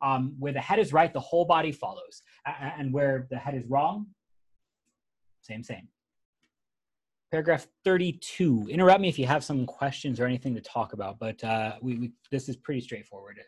[0.00, 2.22] Um, where the head is right, the whole body follows.
[2.46, 4.06] And where the head is wrong,
[5.42, 5.88] same, same.
[7.30, 8.68] Paragraph 32.
[8.70, 11.98] Interrupt me if you have some questions or anything to talk about, but uh, we,
[11.98, 13.38] we, this is pretty straightforward.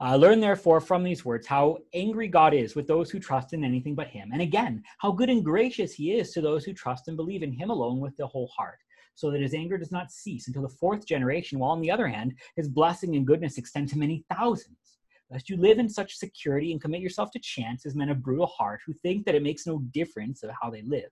[0.00, 3.62] Uh, learn therefore from these words how angry God is with those who trust in
[3.62, 7.08] anything but Him, and again, how good and gracious He is to those who trust
[7.08, 8.78] and believe in Him alone with the whole heart,
[9.14, 12.08] so that His anger does not cease until the fourth generation, while on the other
[12.08, 14.76] hand, His blessing and goodness extend to many thousands
[15.32, 18.46] lest you live in such security and commit yourself to chance as men of brutal
[18.46, 21.10] heart who think that it makes no difference of how they live.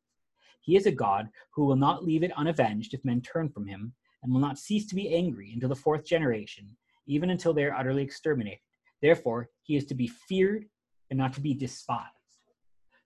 [0.61, 3.95] He is a God who will not leave it unavenged if men turn from him,
[4.23, 7.75] and will not cease to be angry until the fourth generation, even until they are
[7.75, 8.59] utterly exterminated.
[9.01, 10.67] Therefore, he is to be feared
[11.09, 12.07] and not to be despised.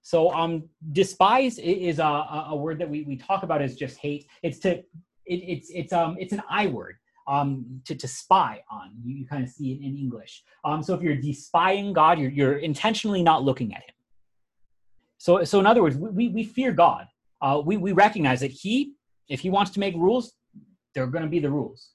[0.02, 4.26] So, um, despise is a, a word that we, we talk about as just hate.
[4.42, 4.86] It's to it,
[5.26, 8.90] it's it's um it's an I word um, to, to spy on.
[9.02, 10.42] You, you kind of see it in English.
[10.64, 13.94] Um, so if you're despying God, you're, you're intentionally not looking at him.
[15.18, 17.06] So, so in other words, we, we fear God.
[17.40, 18.92] Uh, we, we recognize that he,
[19.28, 20.34] if he wants to make rules,
[20.94, 21.90] they're going to be the rules.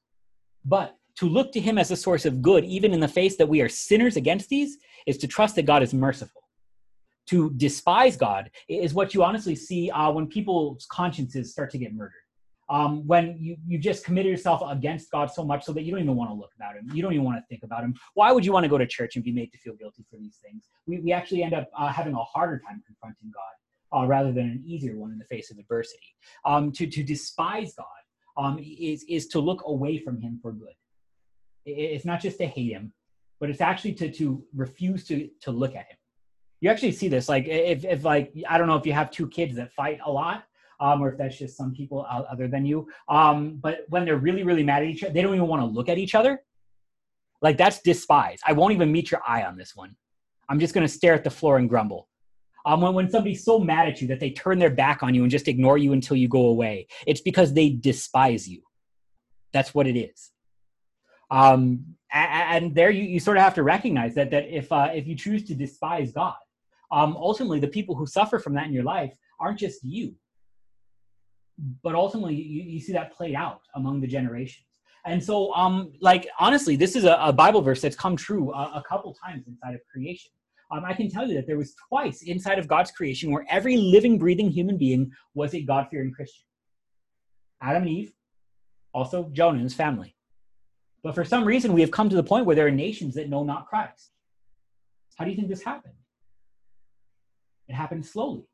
[0.65, 3.47] But to look to him as a source of good, even in the face that
[3.47, 6.41] we are sinners against these, is to trust that God is merciful.
[7.27, 11.93] To despise God is what you honestly see uh, when people's consciences start to get
[11.93, 12.13] murdered
[12.69, 16.01] um, when you, you just committed yourself against God so much so that you don't
[16.01, 16.89] even want to look about him.
[16.93, 17.95] You don't even want to think about him.
[18.13, 20.17] Why would you want to go to church and be made to feel guilty for
[20.17, 20.69] these things?
[20.85, 24.45] We, we actually end up uh, having a harder time confronting God uh, rather than
[24.45, 26.15] an easier one in the face of adversity.
[26.45, 27.85] Um, to, to despise God
[28.37, 30.73] um, is, is to look away from him for good.
[31.65, 32.93] It's not just to hate him,
[33.39, 35.97] but it's actually to, to refuse to, to look at him.
[36.61, 39.27] You actually see this, like if, if like, I don't know if you have two
[39.27, 40.43] kids that fight a lot,
[40.79, 42.87] um, or if that's just some people other than you.
[43.07, 45.65] Um, but when they're really, really mad at each other, they don't even want to
[45.65, 46.41] look at each other.
[47.41, 48.39] Like that's despise.
[48.45, 49.95] I won't even meet your eye on this one.
[50.49, 52.07] I'm just going to stare at the floor and grumble.
[52.65, 55.23] Um, when, when somebody's so mad at you that they turn their back on you
[55.23, 58.61] and just ignore you until you go away, it's because they despise you.
[59.53, 60.31] That's what it is.
[61.31, 64.89] Um, and, and there you, you sort of have to recognize that, that if, uh,
[64.93, 66.35] if you choose to despise God,
[66.91, 70.15] um, ultimately the people who suffer from that in your life aren't just you
[71.83, 74.65] but ultimately you, you see that played out among the generations.
[75.05, 78.63] And so, um, like honestly, this is a, a Bible verse that's come true a,
[78.75, 80.31] a couple times inside of creation.
[80.71, 83.77] Um, I can tell you that there was twice inside of God's creation where every
[83.77, 86.45] living, breathing human being was a God-fearing Christian.
[87.61, 88.13] Adam and Eve,
[88.93, 90.15] also Jonah and his family.
[91.01, 93.29] But for some reason, we have come to the point where there are nations that
[93.29, 94.11] know not Christ.
[95.17, 95.95] How do you think this happened?
[97.67, 98.48] It happened slowly.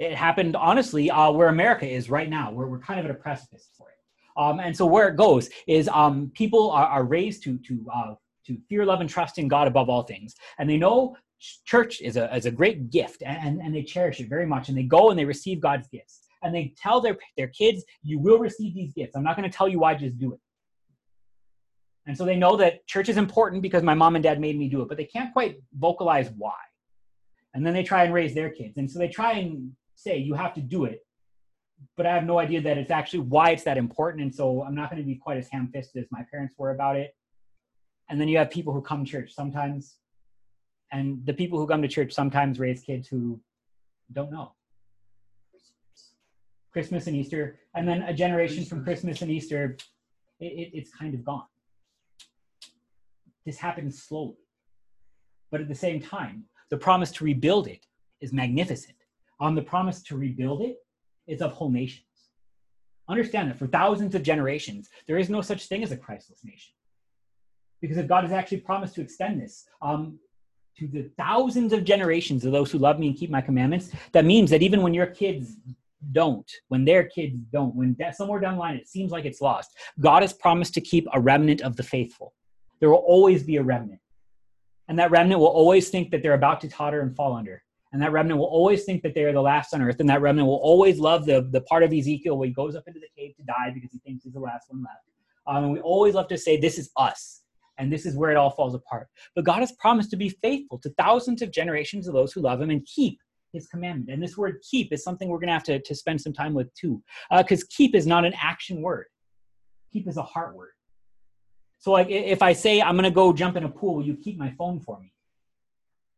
[0.00, 3.14] It happened, honestly, uh, where America is right now, where we're kind of at a
[3.14, 3.96] precipice for it.
[4.34, 8.14] Um, and so where it goes is um, people are, are, raised to to uh,
[8.46, 11.16] to fear, love, and trust in God above all things, and they know
[11.66, 14.78] church is a is a great gift, and, and they cherish it very much, and
[14.78, 18.38] they go and they receive God's gifts, and they tell their their kids, "You will
[18.38, 19.14] receive these gifts.
[19.14, 20.40] I'm not going to tell you why, just do it."
[22.06, 24.70] And so they know that church is important because my mom and dad made me
[24.70, 26.54] do it, but they can't quite vocalize why.
[27.52, 30.34] And then they try and raise their kids, and so they try and say, "You
[30.34, 31.00] have to do it,"
[31.96, 34.22] but I have no idea that it's actually why it's that important.
[34.22, 36.70] And so I'm not going to be quite as ham fisted as my parents were
[36.70, 37.14] about it.
[38.08, 39.96] And then you have people who come to church sometimes,
[40.92, 43.40] and the people who come to church sometimes raise kids who
[44.12, 44.52] don't know.
[46.72, 49.76] Christmas and Easter, and then a generation from Christmas and Easter,
[50.38, 51.46] it, it, it's kind of gone.
[53.44, 54.38] This happens slowly.
[55.50, 57.86] But at the same time, the promise to rebuild it
[58.20, 58.99] is magnificent.
[59.40, 60.76] On the promise to rebuild it
[61.26, 62.04] is of whole nations.
[63.08, 66.74] Understand that for thousands of generations, there is no such thing as a Christless nation.
[67.80, 70.18] Because if God has actually promised to extend this um,
[70.78, 74.24] to the thousands of generations of those who love me and keep my commandments, that
[74.24, 75.56] means that even when your kids
[76.12, 79.76] don't, when their kids don't, when somewhere down the line it seems like it's lost,
[79.98, 82.34] God has promised to keep a remnant of the faithful.
[82.78, 84.00] There will always be a remnant.
[84.88, 87.62] And that remnant will always think that they're about to totter and fall under.
[87.92, 89.98] And that remnant will always think that they are the last on earth.
[89.98, 92.84] And that remnant will always love the, the part of Ezekiel where he goes up
[92.86, 95.04] into the cave to die because he thinks he's the last one left.
[95.46, 97.42] Um, and we always love to say, this is us.
[97.78, 99.08] And this is where it all falls apart.
[99.34, 102.60] But God has promised to be faithful to thousands of generations of those who love
[102.60, 103.18] him and keep
[103.52, 104.10] his commandment.
[104.10, 106.54] And this word keep is something we're going to have to, to spend some time
[106.54, 107.02] with too.
[107.36, 109.06] Because uh, keep is not an action word,
[109.92, 110.72] keep is a heart word.
[111.78, 114.14] So, like, if I say, I'm going to go jump in a pool, will you
[114.14, 115.12] keep my phone for me?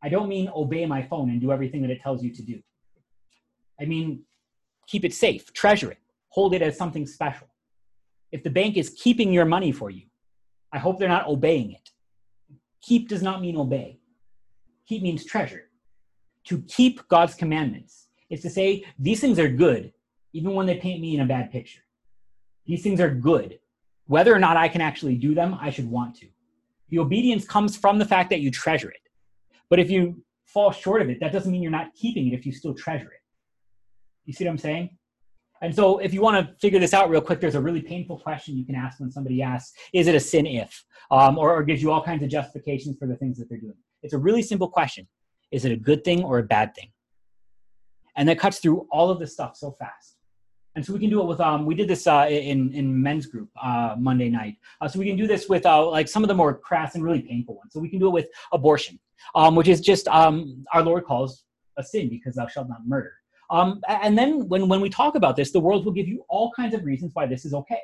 [0.02, 2.60] I don't mean obey my phone and do everything that it tells you to do.
[3.80, 4.22] I mean,
[4.86, 7.48] keep it safe, treasure it, hold it as something special.
[8.32, 10.06] If the bank is keeping your money for you,
[10.72, 11.90] I hope they're not obeying it.
[12.80, 14.00] Keep does not mean obey,
[14.86, 15.64] keep means treasure.
[16.46, 19.92] To keep God's commandments is to say, these things are good,
[20.32, 21.82] even when they paint me in a bad picture.
[22.66, 23.60] These things are good.
[24.06, 26.26] Whether or not I can actually do them, I should want to.
[26.88, 29.01] The obedience comes from the fact that you treasure it.
[29.72, 32.44] But if you fall short of it, that doesn't mean you're not keeping it if
[32.44, 33.20] you still treasure it.
[34.26, 34.98] You see what I'm saying?
[35.62, 38.18] And so, if you want to figure this out real quick, there's a really painful
[38.18, 40.84] question you can ask when somebody asks, Is it a sin if?
[41.10, 43.78] Um, or, or gives you all kinds of justifications for the things that they're doing.
[44.02, 45.08] It's a really simple question
[45.52, 46.90] Is it a good thing or a bad thing?
[48.14, 50.11] And that cuts through all of this stuff so fast.
[50.74, 53.26] And so we can do it with um we did this uh, in in men's
[53.26, 54.56] group uh, Monday night.
[54.80, 57.04] Uh, so we can do this with uh, like some of the more crass and
[57.04, 57.72] really painful ones.
[57.72, 58.98] So we can do it with abortion
[59.34, 61.44] um, which is just um, our Lord calls
[61.76, 63.12] a sin because thou shalt not murder.
[63.50, 66.52] Um, and then when, when we talk about this, the world will give you all
[66.52, 67.80] kinds of reasons why this is okay.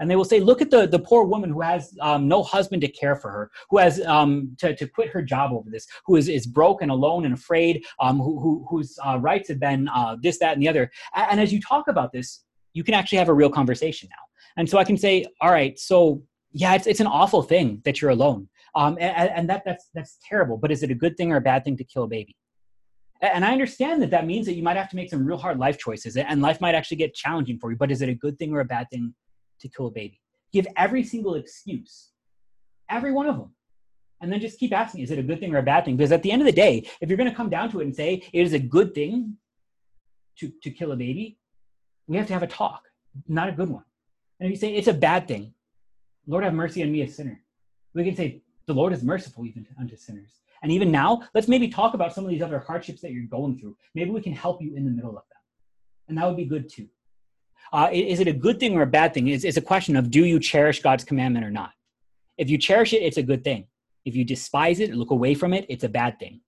[0.00, 2.82] And they will say, look at the, the poor woman who has um, no husband
[2.82, 6.16] to care for her, who has um, to, to quit her job over this, who
[6.16, 9.88] is, is broke and alone and afraid, um, who, who, whose uh, rights have been
[9.88, 10.90] uh, this, that, and the other.
[11.14, 14.24] And as you talk about this, you can actually have a real conversation now.
[14.56, 18.00] And so I can say, all right, so yeah, it's, it's an awful thing that
[18.00, 18.48] you're alone.
[18.74, 20.56] Um, and, and that, that's, that's terrible.
[20.56, 22.36] But is it a good thing or a bad thing to kill a baby?
[23.22, 25.58] And I understand that that means that you might have to make some real hard
[25.58, 27.76] life choices and life might actually get challenging for you.
[27.76, 29.14] But is it a good thing or a bad thing
[29.62, 30.20] to kill a baby?
[30.52, 32.10] Give every single excuse,
[32.90, 33.54] every one of them.
[34.20, 35.96] And then just keep asking, is it a good thing or a bad thing?
[35.96, 37.84] Because at the end of the day, if you're going to come down to it
[37.84, 39.36] and say it is a good thing
[40.38, 41.38] to, to kill a baby,
[42.06, 42.84] we have to have a talk,
[43.26, 43.84] not a good one.
[44.38, 45.54] And if you say it's a bad thing,
[46.26, 47.40] Lord have mercy on me, a sinner,
[47.94, 50.42] we can say the Lord is merciful even unto sinners.
[50.62, 53.58] And even now, let's maybe talk about some of these other hardships that you're going
[53.58, 53.76] through.
[53.96, 55.40] Maybe we can help you in the middle of them.
[56.08, 56.88] And that would be good too.
[57.72, 59.28] Uh, is it a good thing or a bad thing?
[59.28, 61.72] It's, it's a question of do you cherish God's commandment or not?
[62.38, 63.66] If you cherish it, it's a good thing.
[64.04, 66.40] If you despise it, look away from it, it's a bad thing.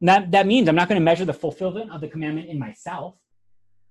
[0.00, 2.58] And that, that means I'm not going to measure the fulfillment of the commandment in
[2.58, 3.14] myself.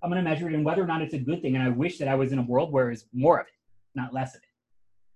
[0.01, 1.55] I'm going to measure it in whether or not it's a good thing.
[1.55, 3.53] And I wish that I was in a world where there's more of it,
[3.95, 4.47] not less of it.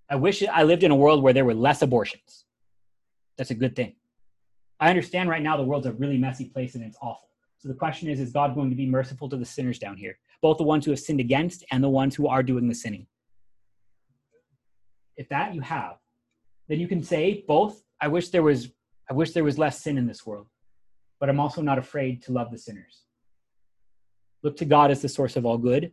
[0.09, 2.45] I wish I lived in a world where there were less abortions.
[3.37, 3.95] That's a good thing.
[4.79, 7.29] I understand right now the world's a really messy place and it's awful.
[7.57, 10.17] So the question is, is God going to be merciful to the sinners down here?
[10.41, 13.07] Both the ones who have sinned against and the ones who are doing the sinning.
[15.17, 15.95] If that you have,
[16.67, 18.71] then you can say both, I wish there was
[19.09, 20.47] I wish there was less sin in this world,
[21.19, 23.03] but I'm also not afraid to love the sinners.
[24.41, 25.91] Look to God as the source of all good,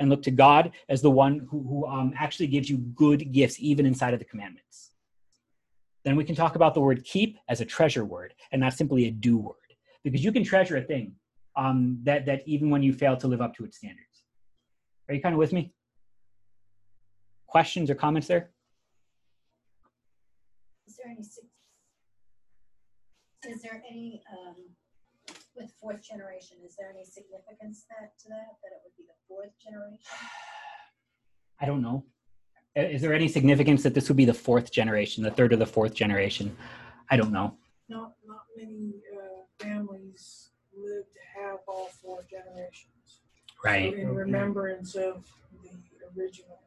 [0.00, 3.60] and look to God as the one who, who um, actually gives you good gifts,
[3.60, 4.90] even inside of the commandments.
[6.04, 9.06] Then we can talk about the word keep as a treasure word and not simply
[9.06, 9.54] a do word,
[10.02, 11.12] because you can treasure a thing
[11.56, 14.24] um, that, that even when you fail to live up to its standards.
[15.08, 15.72] Are you kind of with me?
[17.46, 18.50] Questions or comments there?
[20.86, 21.20] Is there any,
[23.54, 24.54] is there any, um,
[25.56, 29.14] with fourth generation, is there any significance that, to that, that it would be the
[29.28, 29.98] fourth generation?
[31.60, 32.04] I don't know.
[32.76, 35.66] Is there any significance that this would be the fourth generation, the third or the
[35.66, 36.56] fourth generation?
[37.10, 37.56] I don't know.
[37.88, 40.50] Not, not many uh, families
[40.82, 42.86] live to have all four generations.
[43.62, 43.92] Right.
[43.92, 45.24] in remembrance of
[45.62, 45.70] the
[46.20, 46.60] original.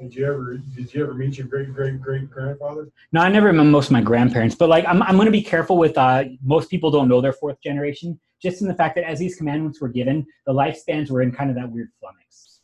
[0.00, 2.90] Did you ever, did you ever meet your great, great, great grandfather?
[3.12, 5.42] No, I never met most of my grandparents, but like I'm, I'm going to be
[5.42, 5.96] careful with.
[5.96, 9.36] Uh, most people don't know their fourth generation, just in the fact that as these
[9.36, 12.58] commandments were given, the lifespans were in kind of that weird flummox.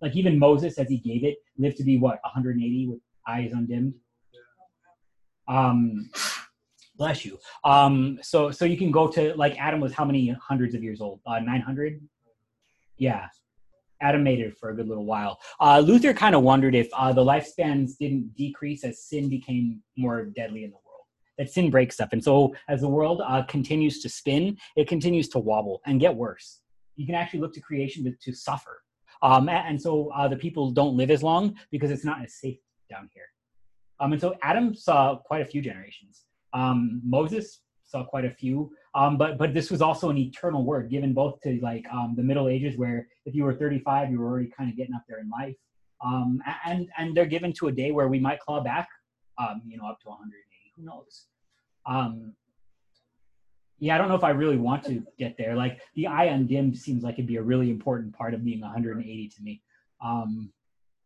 [0.00, 3.94] Like even Moses, as he gave it, lived to be what 180 with eyes undimmed.
[5.48, 6.10] Um,
[7.00, 7.38] bless you.
[7.64, 11.00] Um, so so you can go to like Adam was how many hundreds of years
[11.00, 11.20] old?
[11.26, 11.98] Uh, 900.
[12.98, 13.26] Yeah.
[14.02, 15.40] Adam made it for a good little while.
[15.60, 20.26] Uh, Luther kind of wondered if uh, the lifespans didn't decrease as sin became more
[20.26, 21.06] deadly in the world.
[21.38, 25.28] That sin breaks stuff, and so as the world uh, continues to spin, it continues
[25.30, 26.60] to wobble and get worse.
[26.96, 28.82] You can actually look to creation to, to suffer,
[29.22, 32.58] um, and so uh, the people don't live as long because it's not as safe
[32.90, 33.28] down here.
[34.00, 36.24] Um, and so Adam saw quite a few generations.
[36.52, 40.90] Um, Moses saw quite a few, um, but but this was also an eternal word
[40.90, 44.26] given both to like um, the Middle Ages, where if you were 35, you were
[44.26, 45.56] already kind of getting up there in life,
[46.04, 48.88] um, and and they're given to a day where we might claw back,
[49.38, 50.72] um, you know, up to 180.
[50.76, 51.26] Who knows?
[51.86, 52.34] Um,
[53.80, 55.56] yeah, I don't know if I really want to get there.
[55.56, 59.28] Like the eye undimmed seems like it'd be a really important part of being 180
[59.28, 59.62] to me.
[60.04, 60.52] Um,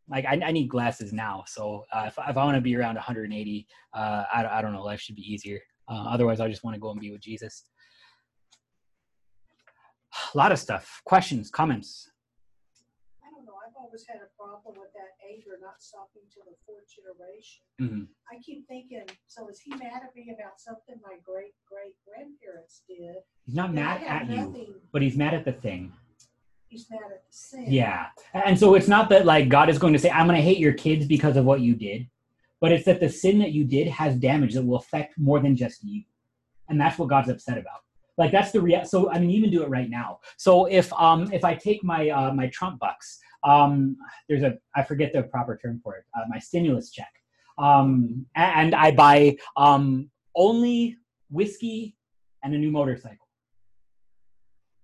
[0.08, 2.96] like I, I need glasses now, so uh, if, if I want to be around
[2.96, 5.60] 180, uh, I, I don't know, life should be easier.
[5.88, 7.64] Uh, otherwise, I just want to go and be with Jesus.
[10.34, 11.00] A lot of stuff.
[11.04, 12.10] Questions, comments.
[13.24, 16.54] I don't know, I've always had a problem with that anger not stopping to the
[16.66, 17.64] fourth generation.
[17.80, 18.06] Mhm.
[18.30, 22.82] I keep thinking, so is he mad at me about something my great great grandparents
[22.88, 23.16] did?
[23.46, 25.92] He's not mad at you, but he's mad at the thing.
[26.74, 27.66] He's mad at the sin.
[27.68, 28.06] Yeah.
[28.32, 30.58] And so it's not that like God is going to say, I'm going to hate
[30.58, 32.08] your kids because of what you did,
[32.60, 35.54] but it's that the sin that you did has damage that will affect more than
[35.54, 36.02] just you.
[36.68, 37.78] And that's what God's upset about.
[38.18, 40.18] Like that's the rea- so I mean even do it right now.
[40.36, 43.96] So if um if I take my uh my Trump bucks, um
[44.28, 47.12] there's a I forget the proper term for it, uh, my stimulus check.
[47.56, 50.96] Um and I buy um only
[51.30, 51.94] whiskey
[52.42, 53.28] and a new motorcycle.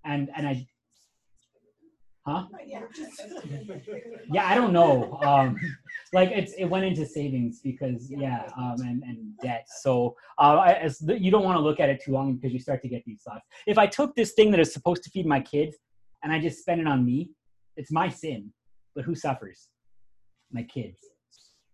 [0.04, 0.68] And and I
[2.26, 2.44] huh?
[4.32, 5.18] Yeah, i don't know.
[5.22, 5.56] Um
[6.12, 8.48] like it's it went into savings because yeah.
[8.56, 9.66] um and, and debt.
[9.80, 12.52] So uh I- as the, you don't want to look at it too long because
[12.52, 13.46] you start to get these thoughts.
[13.66, 15.76] If i took this thing that is supposed to feed my kids
[16.22, 17.30] and i just spend it on me
[17.76, 18.52] it's my sin.
[18.94, 19.68] But who suffers?
[20.52, 20.98] My kids.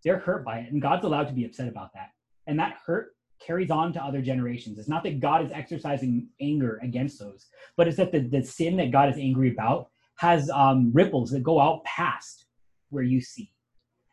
[0.04, 2.10] They're hurt by it and god's allowed to be upset about that.
[2.46, 3.12] And that hurt
[3.44, 4.78] carries on to other generations.
[4.78, 8.76] It's not that god is exercising anger against those but it's that the, the sin
[8.76, 12.46] that god is angry about has um, ripples that go out past
[12.90, 13.52] where you see.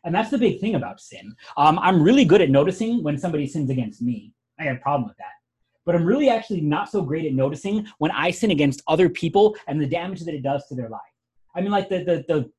[0.04, 1.34] And that's the big thing about sin.
[1.56, 4.32] Um, I'm really good at noticing when somebody sins against me.
[4.60, 5.32] I have a problem with that.
[5.86, 9.56] But I'm really actually not so great at noticing when I sin against other people
[9.66, 11.00] and the damage that it does to their life.
[11.54, 12.50] I mean, like the, the, the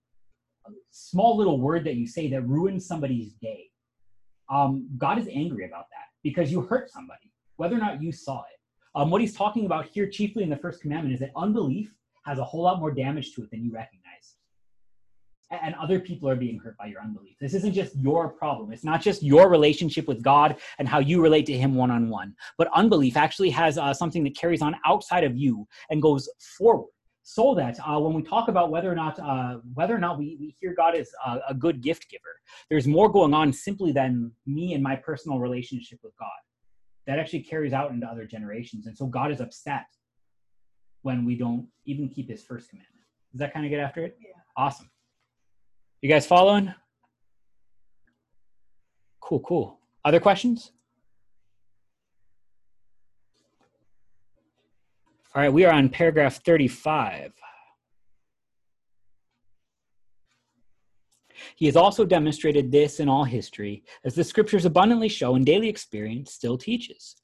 [0.91, 3.69] small little word that you say that ruins somebody's day.
[4.49, 8.41] Um, God is angry about that because you hurt somebody, whether or not you saw
[8.41, 8.59] it.
[8.95, 11.93] Um, what he's talking about here, chiefly in the first commandment, is that unbelief
[12.25, 14.35] has a whole lot more damage to it than you recognize.
[15.51, 17.35] And other people are being hurt by your unbelief.
[17.39, 18.73] This isn't just your problem.
[18.73, 22.09] It's not just your relationship with God and how you relate to Him one on
[22.09, 22.33] one.
[22.57, 26.89] But unbelief actually has uh, something that carries on outside of you and goes forward.
[27.27, 30.37] So that uh, when we talk about whether or not uh, whether or not we,
[30.39, 34.31] we hear God is a, a good gift giver, there's more going on simply than
[34.45, 36.29] me and my personal relationship with God.
[37.07, 39.85] That actually carries out into other generations, and so God is upset
[41.05, 43.05] when we don't even keep his first commandment.
[43.31, 44.17] Does that kind of get after it?
[44.19, 44.31] Yeah.
[44.57, 44.89] Awesome.
[46.01, 46.73] You guys following?
[49.21, 49.79] Cool, cool.
[50.03, 50.71] Other questions?
[55.35, 57.33] All right, we are on paragraph 35.
[61.55, 65.69] He has also demonstrated this in all history, as the scriptures abundantly show and daily
[65.69, 67.15] experience still teaches.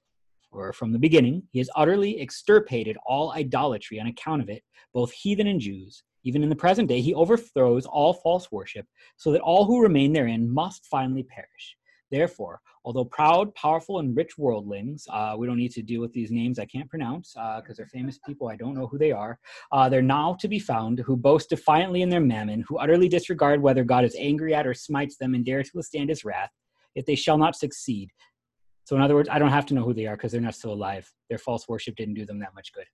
[0.51, 5.11] For from the beginning, he has utterly extirpated all idolatry on account of it, both
[5.11, 6.03] heathen and Jews.
[6.23, 8.85] Even in the present day, he overthrows all false worship,
[9.17, 11.77] so that all who remain therein must finally perish.
[12.11, 16.29] Therefore, although proud, powerful, and rich worldlings, uh, we don't need to deal with these
[16.29, 18.49] names I can't pronounce because uh, they're famous people.
[18.49, 19.39] I don't know who they are.
[19.71, 23.61] Uh, they're now to be found who boast defiantly in their mammon, who utterly disregard
[23.61, 26.51] whether God is angry at or smites them and dare to withstand his wrath,
[26.93, 28.11] yet they shall not succeed.
[28.83, 30.55] So, in other words, I don't have to know who they are because they're not
[30.55, 31.11] still alive.
[31.29, 32.85] Their false worship didn't do them that much good.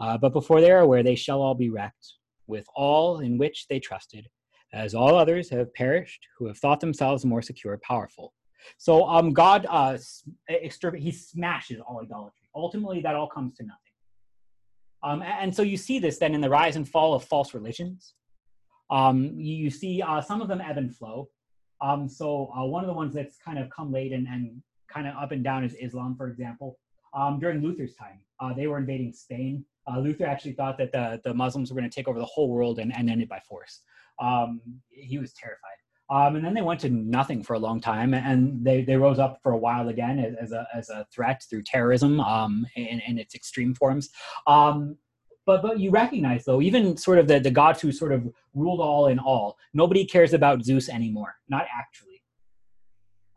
[0.00, 2.14] Uh, but before they are aware, they shall all be wrecked
[2.46, 4.26] with all in which they trusted,
[4.72, 8.32] as all others have perished who have thought themselves more secure, powerful
[8.76, 9.98] so um, God, uh,
[10.48, 12.48] he smashes all idolatry.
[12.54, 13.78] Ultimately, that all comes to nothing.
[15.02, 18.14] Um, and so you see this then in the rise and fall of false religions.
[18.90, 21.28] Um, you see uh, some of them ebb and flow.
[21.80, 24.60] Um, so uh, one of the ones that's kind of come late and, and
[24.92, 26.78] kind of up and down is Islam, for example.
[27.14, 29.64] Um, during Luther's time, uh, they were invading Spain.
[29.90, 32.50] Uh, Luther actually thought that the, the Muslims were going to take over the whole
[32.50, 33.80] world and, and end it by force.
[34.20, 34.60] Um,
[34.90, 35.78] he was terrified.
[36.10, 39.18] Um, and then they went to nothing for a long time, and they, they rose
[39.18, 43.00] up for a while again as, as a, as a threat through terrorism um, in,
[43.06, 44.08] in its extreme forms.
[44.46, 44.96] Um,
[45.44, 48.80] but but you recognize though, even sort of the, the gods who sort of ruled
[48.80, 51.36] all in all, nobody cares about Zeus anymore.
[51.48, 52.07] Not actually.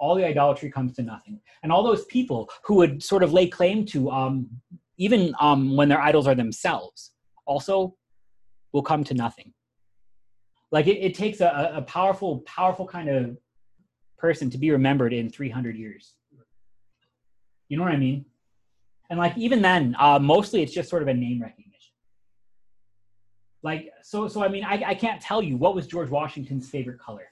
[0.02, 3.48] All the idolatry comes to nothing, and all those people who would sort of lay
[3.48, 4.50] claim to um,
[4.98, 7.12] even um, when their idols are themselves,
[7.46, 7.96] also
[8.74, 9.54] will come to nothing.
[10.72, 13.38] Like it, it takes a, a powerful powerful kind of
[14.18, 16.14] person to be remembered in 300 years.
[17.68, 18.26] You know what i mean?
[19.10, 21.94] And like even then uh, mostly it's just sort of a name recognition.
[23.64, 27.00] Like so so i mean I, I can't tell you what was george washington's favorite
[27.00, 27.31] color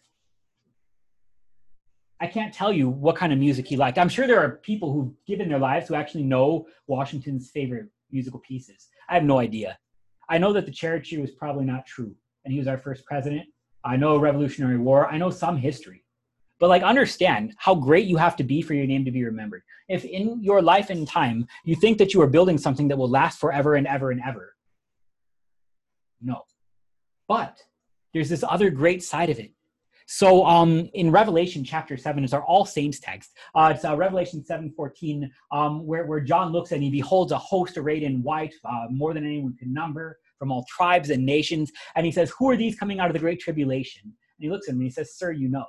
[2.20, 4.92] i can't tell you what kind of music he liked i'm sure there are people
[4.92, 9.78] who've given their lives who actually know washington's favorite musical pieces i have no idea
[10.30, 12.16] i know that the cherry tree was probably not true
[12.46, 13.48] and he was our first president.
[13.84, 15.08] I know Revolutionary War.
[15.08, 16.04] I know some history.
[16.60, 19.62] But like understand how great you have to be for your name to be remembered.
[19.88, 23.08] If in your life and time you think that you are building something that will
[23.08, 24.56] last forever and ever and ever,
[26.22, 26.42] no.
[27.28, 27.62] But
[28.14, 29.52] there's this other great side of it.
[30.12, 33.30] So um, in Revelation chapter 7 is our All Saints text.
[33.54, 37.78] Uh, it's uh, Revelation 7.14 um, where, where John looks and he beholds a host
[37.78, 41.72] arrayed in white, uh, more than anyone can number, from all tribes and nations.
[41.96, 44.02] And he says, Who are these coming out of the great tribulation?
[44.06, 45.68] And he looks at him and he says, Sir, you know.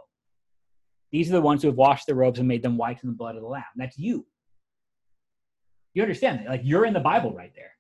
[1.13, 3.17] These are the ones who have washed their robes and made them white in the
[3.17, 3.65] blood of the Lamb.
[3.77, 4.25] That's you.
[5.93, 6.49] You understand that?
[6.49, 7.73] Like you're in the Bible right there.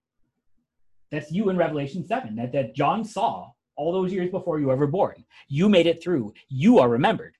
[1.10, 3.48] That's you in Revelation 7 that, that John saw
[3.80, 5.24] all those years before you were ever born.
[5.48, 6.34] You made it through.
[6.48, 7.34] You are remembered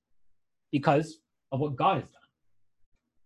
[0.73, 1.19] because
[1.53, 2.21] of what God has done.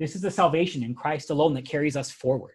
[0.01, 2.55] This is the salvation in Christ alone that carries us forward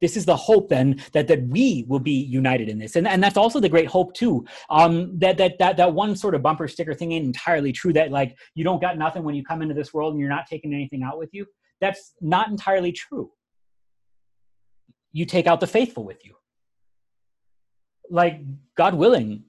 [0.00, 3.22] this is the hope then that that we will be united in this and, and
[3.22, 6.68] that's also the great hope too um, that, that that that one sort of bumper
[6.68, 9.72] sticker thing ain't entirely true that like you don't got nothing when you come into
[9.72, 11.46] this world and you're not taking anything out with you
[11.80, 13.30] that's not entirely true
[15.12, 16.34] you take out the faithful with you
[18.10, 18.40] like
[18.76, 19.44] god willing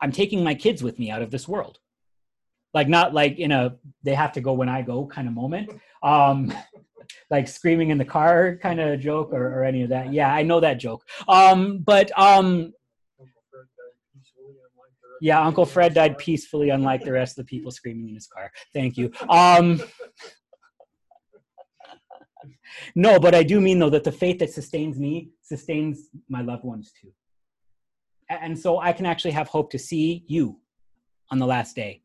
[0.00, 1.78] i'm taking my kids with me out of this world
[2.74, 5.70] like not like in a they have to go when i go kind of moment
[6.02, 6.52] um
[7.30, 10.12] like screaming in the car kind of joke or, or any of that.
[10.12, 11.04] Yeah, I know that joke.
[11.28, 12.72] Um, but um,
[15.20, 18.50] yeah, Uncle Fred died peacefully, unlike the rest of the people screaming in his car.
[18.72, 19.12] Thank you.
[19.28, 19.80] Um,
[22.94, 26.64] no, but I do mean though that the faith that sustains me sustains my loved
[26.64, 27.12] ones too.
[28.30, 30.60] And so I can actually have hope to see you
[31.30, 32.00] on the last day.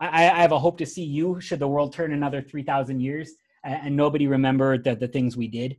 [0.00, 3.32] I, I have a hope to see you should the world turn another 3,000 years
[3.62, 5.76] and nobody remember the, the things we did,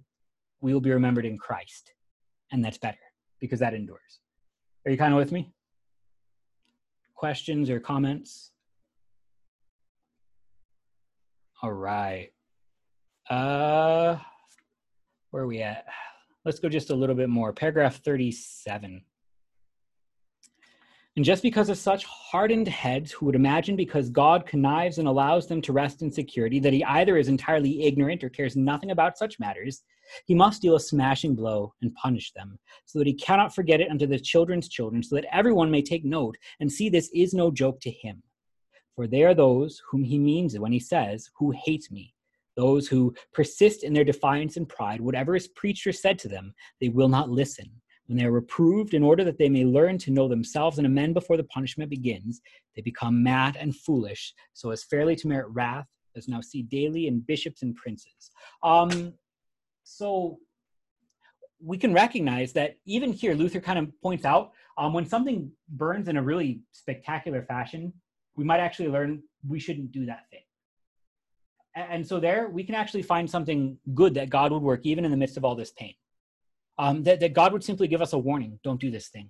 [0.62, 1.94] we will be remembered in Christ.
[2.52, 2.98] And that's better
[3.39, 4.22] because that endures.
[4.86, 5.52] Are you kind of with me?
[7.16, 8.52] Questions or comments?
[11.62, 12.30] All right.
[13.30, 14.18] Uh,
[15.32, 15.86] where are we at?
[16.46, 17.54] Let's go just a little bit more.
[17.54, 19.02] Paragraph 37.
[21.18, 25.45] And just because of such hardened heads who would imagine because God connives and allows
[25.45, 29.18] them to rest in security that he either is entirely ignorant or cares nothing about
[29.18, 29.84] such matters,
[30.26, 33.89] he must deal a smashing blow and punish them, so that he cannot forget it
[33.89, 37.51] unto the children's children, so that everyone may take note and see this is no
[37.51, 38.24] joke to him.
[38.95, 42.14] For they are those whom he means when he says, Who hate me.
[42.55, 46.53] Those who persist in their defiance and pride, whatever is preached or said to them,
[46.80, 50.12] they will not listen When they are reproved in order that they may learn to
[50.12, 52.41] know themselves and amend before the punishment begins,
[52.76, 57.08] they become mad and foolish, so as fairly to merit wrath, as now see daily
[57.08, 58.32] in bishops and princes.
[58.64, 59.14] Um,
[59.84, 60.39] so
[61.64, 66.08] we can recognize that even here, Luther kind of points out um, when something burns
[66.08, 67.93] in a really spectacular fashion,
[68.36, 70.41] we might actually learn we shouldn't do that thing.
[71.76, 75.12] And so there, we can actually find something good that God would work even in
[75.12, 75.93] the midst of all this pain.
[76.78, 79.30] Um, that, that God would simply give us a warning don't do this thing.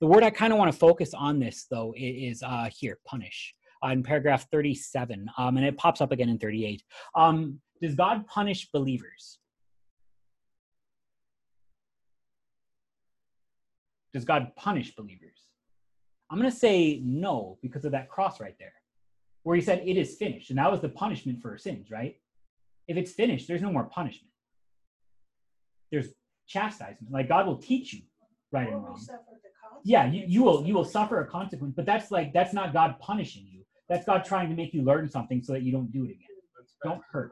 [0.00, 3.54] The word I kind of want to focus on this, though, is uh, here punish
[3.84, 6.82] uh, in paragraph 37, um, and it pops up again in 38.
[7.14, 9.38] Um, does God punish believers?
[14.14, 15.38] Does God punish believers?
[16.30, 18.72] I'm going to say no because of that cross right there,
[19.42, 20.50] where he said, It is finished.
[20.50, 22.16] And that was the punishment for sins, right?
[22.86, 24.32] If it's finished, there's no more punishment.
[25.90, 26.08] There's
[26.48, 27.12] chastisement.
[27.12, 28.02] Like God will teach you
[28.50, 29.00] right and wrong.
[29.84, 32.96] Yeah, you, you will you will suffer a consequence, but that's like that's not God
[33.00, 33.62] punishing you.
[33.88, 36.26] That's God trying to make you learn something so that you don't do it again.
[36.82, 37.30] Don't hurt.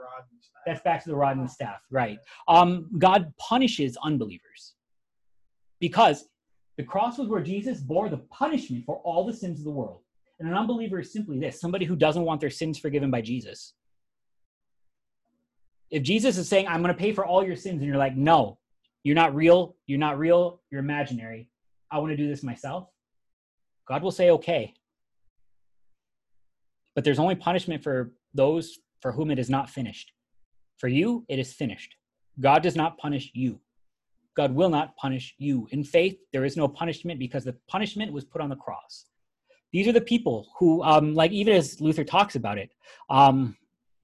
[0.64, 2.18] That's back to the rod and the staff, right?
[2.48, 4.74] Um, God punishes unbelievers
[5.78, 6.28] because
[6.76, 10.00] the cross was where Jesus bore the punishment for all the sins of the world.
[10.38, 13.74] And an unbeliever is simply this somebody who doesn't want their sins forgiven by Jesus.
[15.90, 18.16] If Jesus is saying, I'm going to pay for all your sins, and you're like,
[18.16, 18.58] no,
[19.06, 21.48] you're not real, you're not real, you're imaginary,
[21.92, 22.88] I want to do this myself,
[23.86, 24.74] God will say, okay.
[26.96, 30.10] But there's only punishment for those for whom it is not finished.
[30.78, 31.94] For you, it is finished.
[32.40, 33.60] God does not punish you.
[34.36, 35.68] God will not punish you.
[35.70, 39.04] In faith, there is no punishment because the punishment was put on the cross.
[39.72, 42.70] These are the people who, um, like even as Luther talks about it,
[43.08, 43.56] um,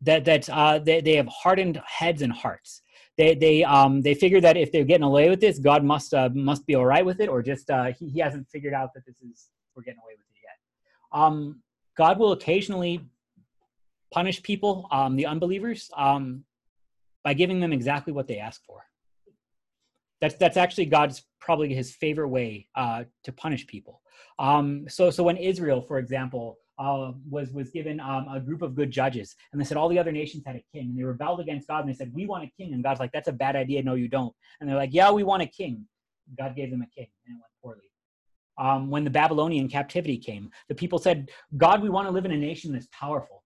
[0.02, 2.81] that that uh, they, they have hardened heads and hearts.
[3.18, 6.30] They they um, they figure that if they're getting away with this, God must uh,
[6.32, 9.04] must be all right with it, or just uh, he, he hasn't figured out that
[9.04, 11.20] this is we're getting away with it yet.
[11.20, 11.60] Um,
[11.96, 13.00] God will occasionally
[14.12, 16.44] punish people, um, the unbelievers, um,
[17.22, 18.82] by giving them exactly what they ask for.
[20.20, 24.00] That's that's actually God's probably his favorite way uh, to punish people.
[24.38, 28.74] Um, so so when Israel, for example, uh, was was given um, a group of
[28.74, 31.40] good judges, and they said all the other nations had a king, and they rebelled
[31.40, 33.56] against God, and they said we want a king, and God's like that's a bad
[33.56, 35.86] idea, no you don't, and they're like yeah we want a king.
[36.38, 37.90] God gave them a king, and it went poorly.
[38.58, 42.32] Um, when the Babylonian captivity came, the people said, God, we want to live in
[42.32, 43.42] a nation that's powerful.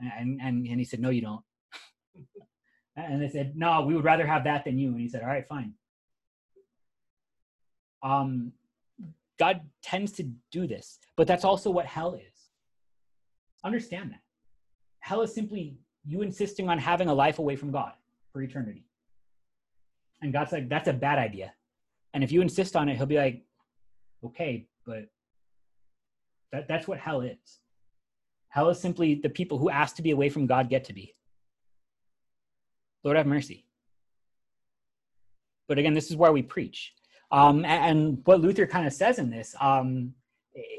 [0.00, 1.44] And, and, and he said, No, you don't.
[2.98, 4.88] And they said, no, we would rather have that than you.
[4.88, 5.74] And he said, all right, fine.
[8.02, 8.52] Um,
[9.38, 12.50] God tends to do this, but that's also what hell is.
[13.64, 14.20] Understand that.
[15.00, 17.92] Hell is simply you insisting on having a life away from God
[18.32, 18.84] for eternity.
[20.20, 21.52] And God's like, that's a bad idea.
[22.14, 23.42] And if you insist on it, he'll be like,
[24.24, 25.08] okay, but
[26.52, 27.60] that, that's what hell is.
[28.48, 31.14] Hell is simply the people who ask to be away from God get to be.
[33.04, 33.66] Lord have mercy.
[35.68, 36.94] But again, this is where we preach.
[37.30, 40.14] Um, and, what Luther kind of says in this um,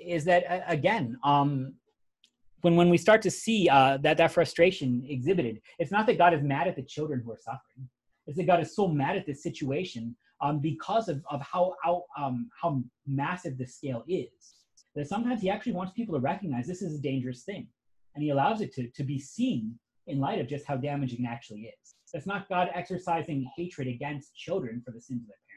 [0.05, 1.73] is that, again, um,
[2.61, 6.33] when, when we start to see uh, that, that frustration exhibited, it's not that God
[6.33, 7.87] is mad at the children who are suffering.
[8.27, 12.03] It's that God is so mad at this situation um, because of, of how, how,
[12.17, 14.29] um, how massive the scale is.
[14.95, 17.67] That sometimes he actually wants people to recognize this is a dangerous thing.
[18.15, 19.77] And he allows it to, to be seen
[20.07, 21.95] in light of just how damaging it actually is.
[22.13, 25.48] That's not God exercising hatred against children for the sins of their parents,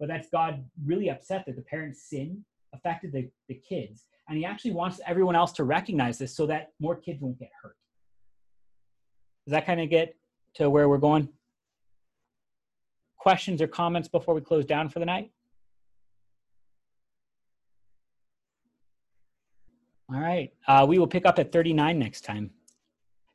[0.00, 2.42] but that's God really upset that the parents' sin
[2.72, 4.06] affected the, the kids.
[4.28, 7.50] And he actually wants everyone else to recognize this so that more kids won't get
[7.62, 7.76] hurt.
[9.46, 10.16] Does that kind of get
[10.54, 11.28] to where we're going?
[13.18, 15.30] Questions or comments before we close down for the night?
[20.12, 20.50] All right.
[20.66, 22.50] Uh, we will pick up at 39 next time.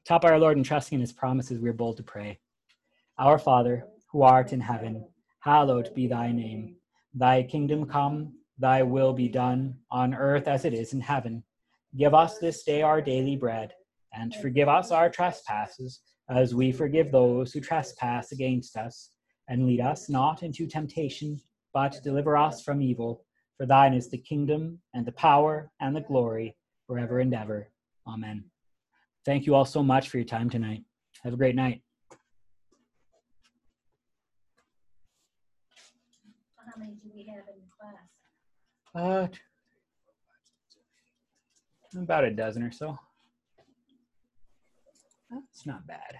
[0.05, 2.39] Top our Lord and trusting in his promises, we are bold to pray.
[3.18, 5.05] Our Father, who art in heaven,
[5.45, 6.75] hallowed be thy name.
[7.13, 11.43] Thy kingdom come, thy will be done, on earth as it is in heaven.
[11.95, 13.73] Give us this day our daily bread,
[14.11, 19.11] and forgive us our trespasses, as we forgive those who trespass against us.
[19.47, 21.39] And lead us not into temptation,
[21.73, 23.23] but deliver us from evil.
[23.57, 27.69] For thine is the kingdom, and the power, and the glory, forever and ever.
[28.07, 28.45] Amen.
[29.25, 30.83] Thank you all so much for your time tonight.
[31.23, 31.84] Have a great night.
[36.78, 38.09] Many do we have in class?
[38.95, 39.28] Uh,
[42.01, 42.97] about a dozen or so.
[45.30, 46.19] That's not bad.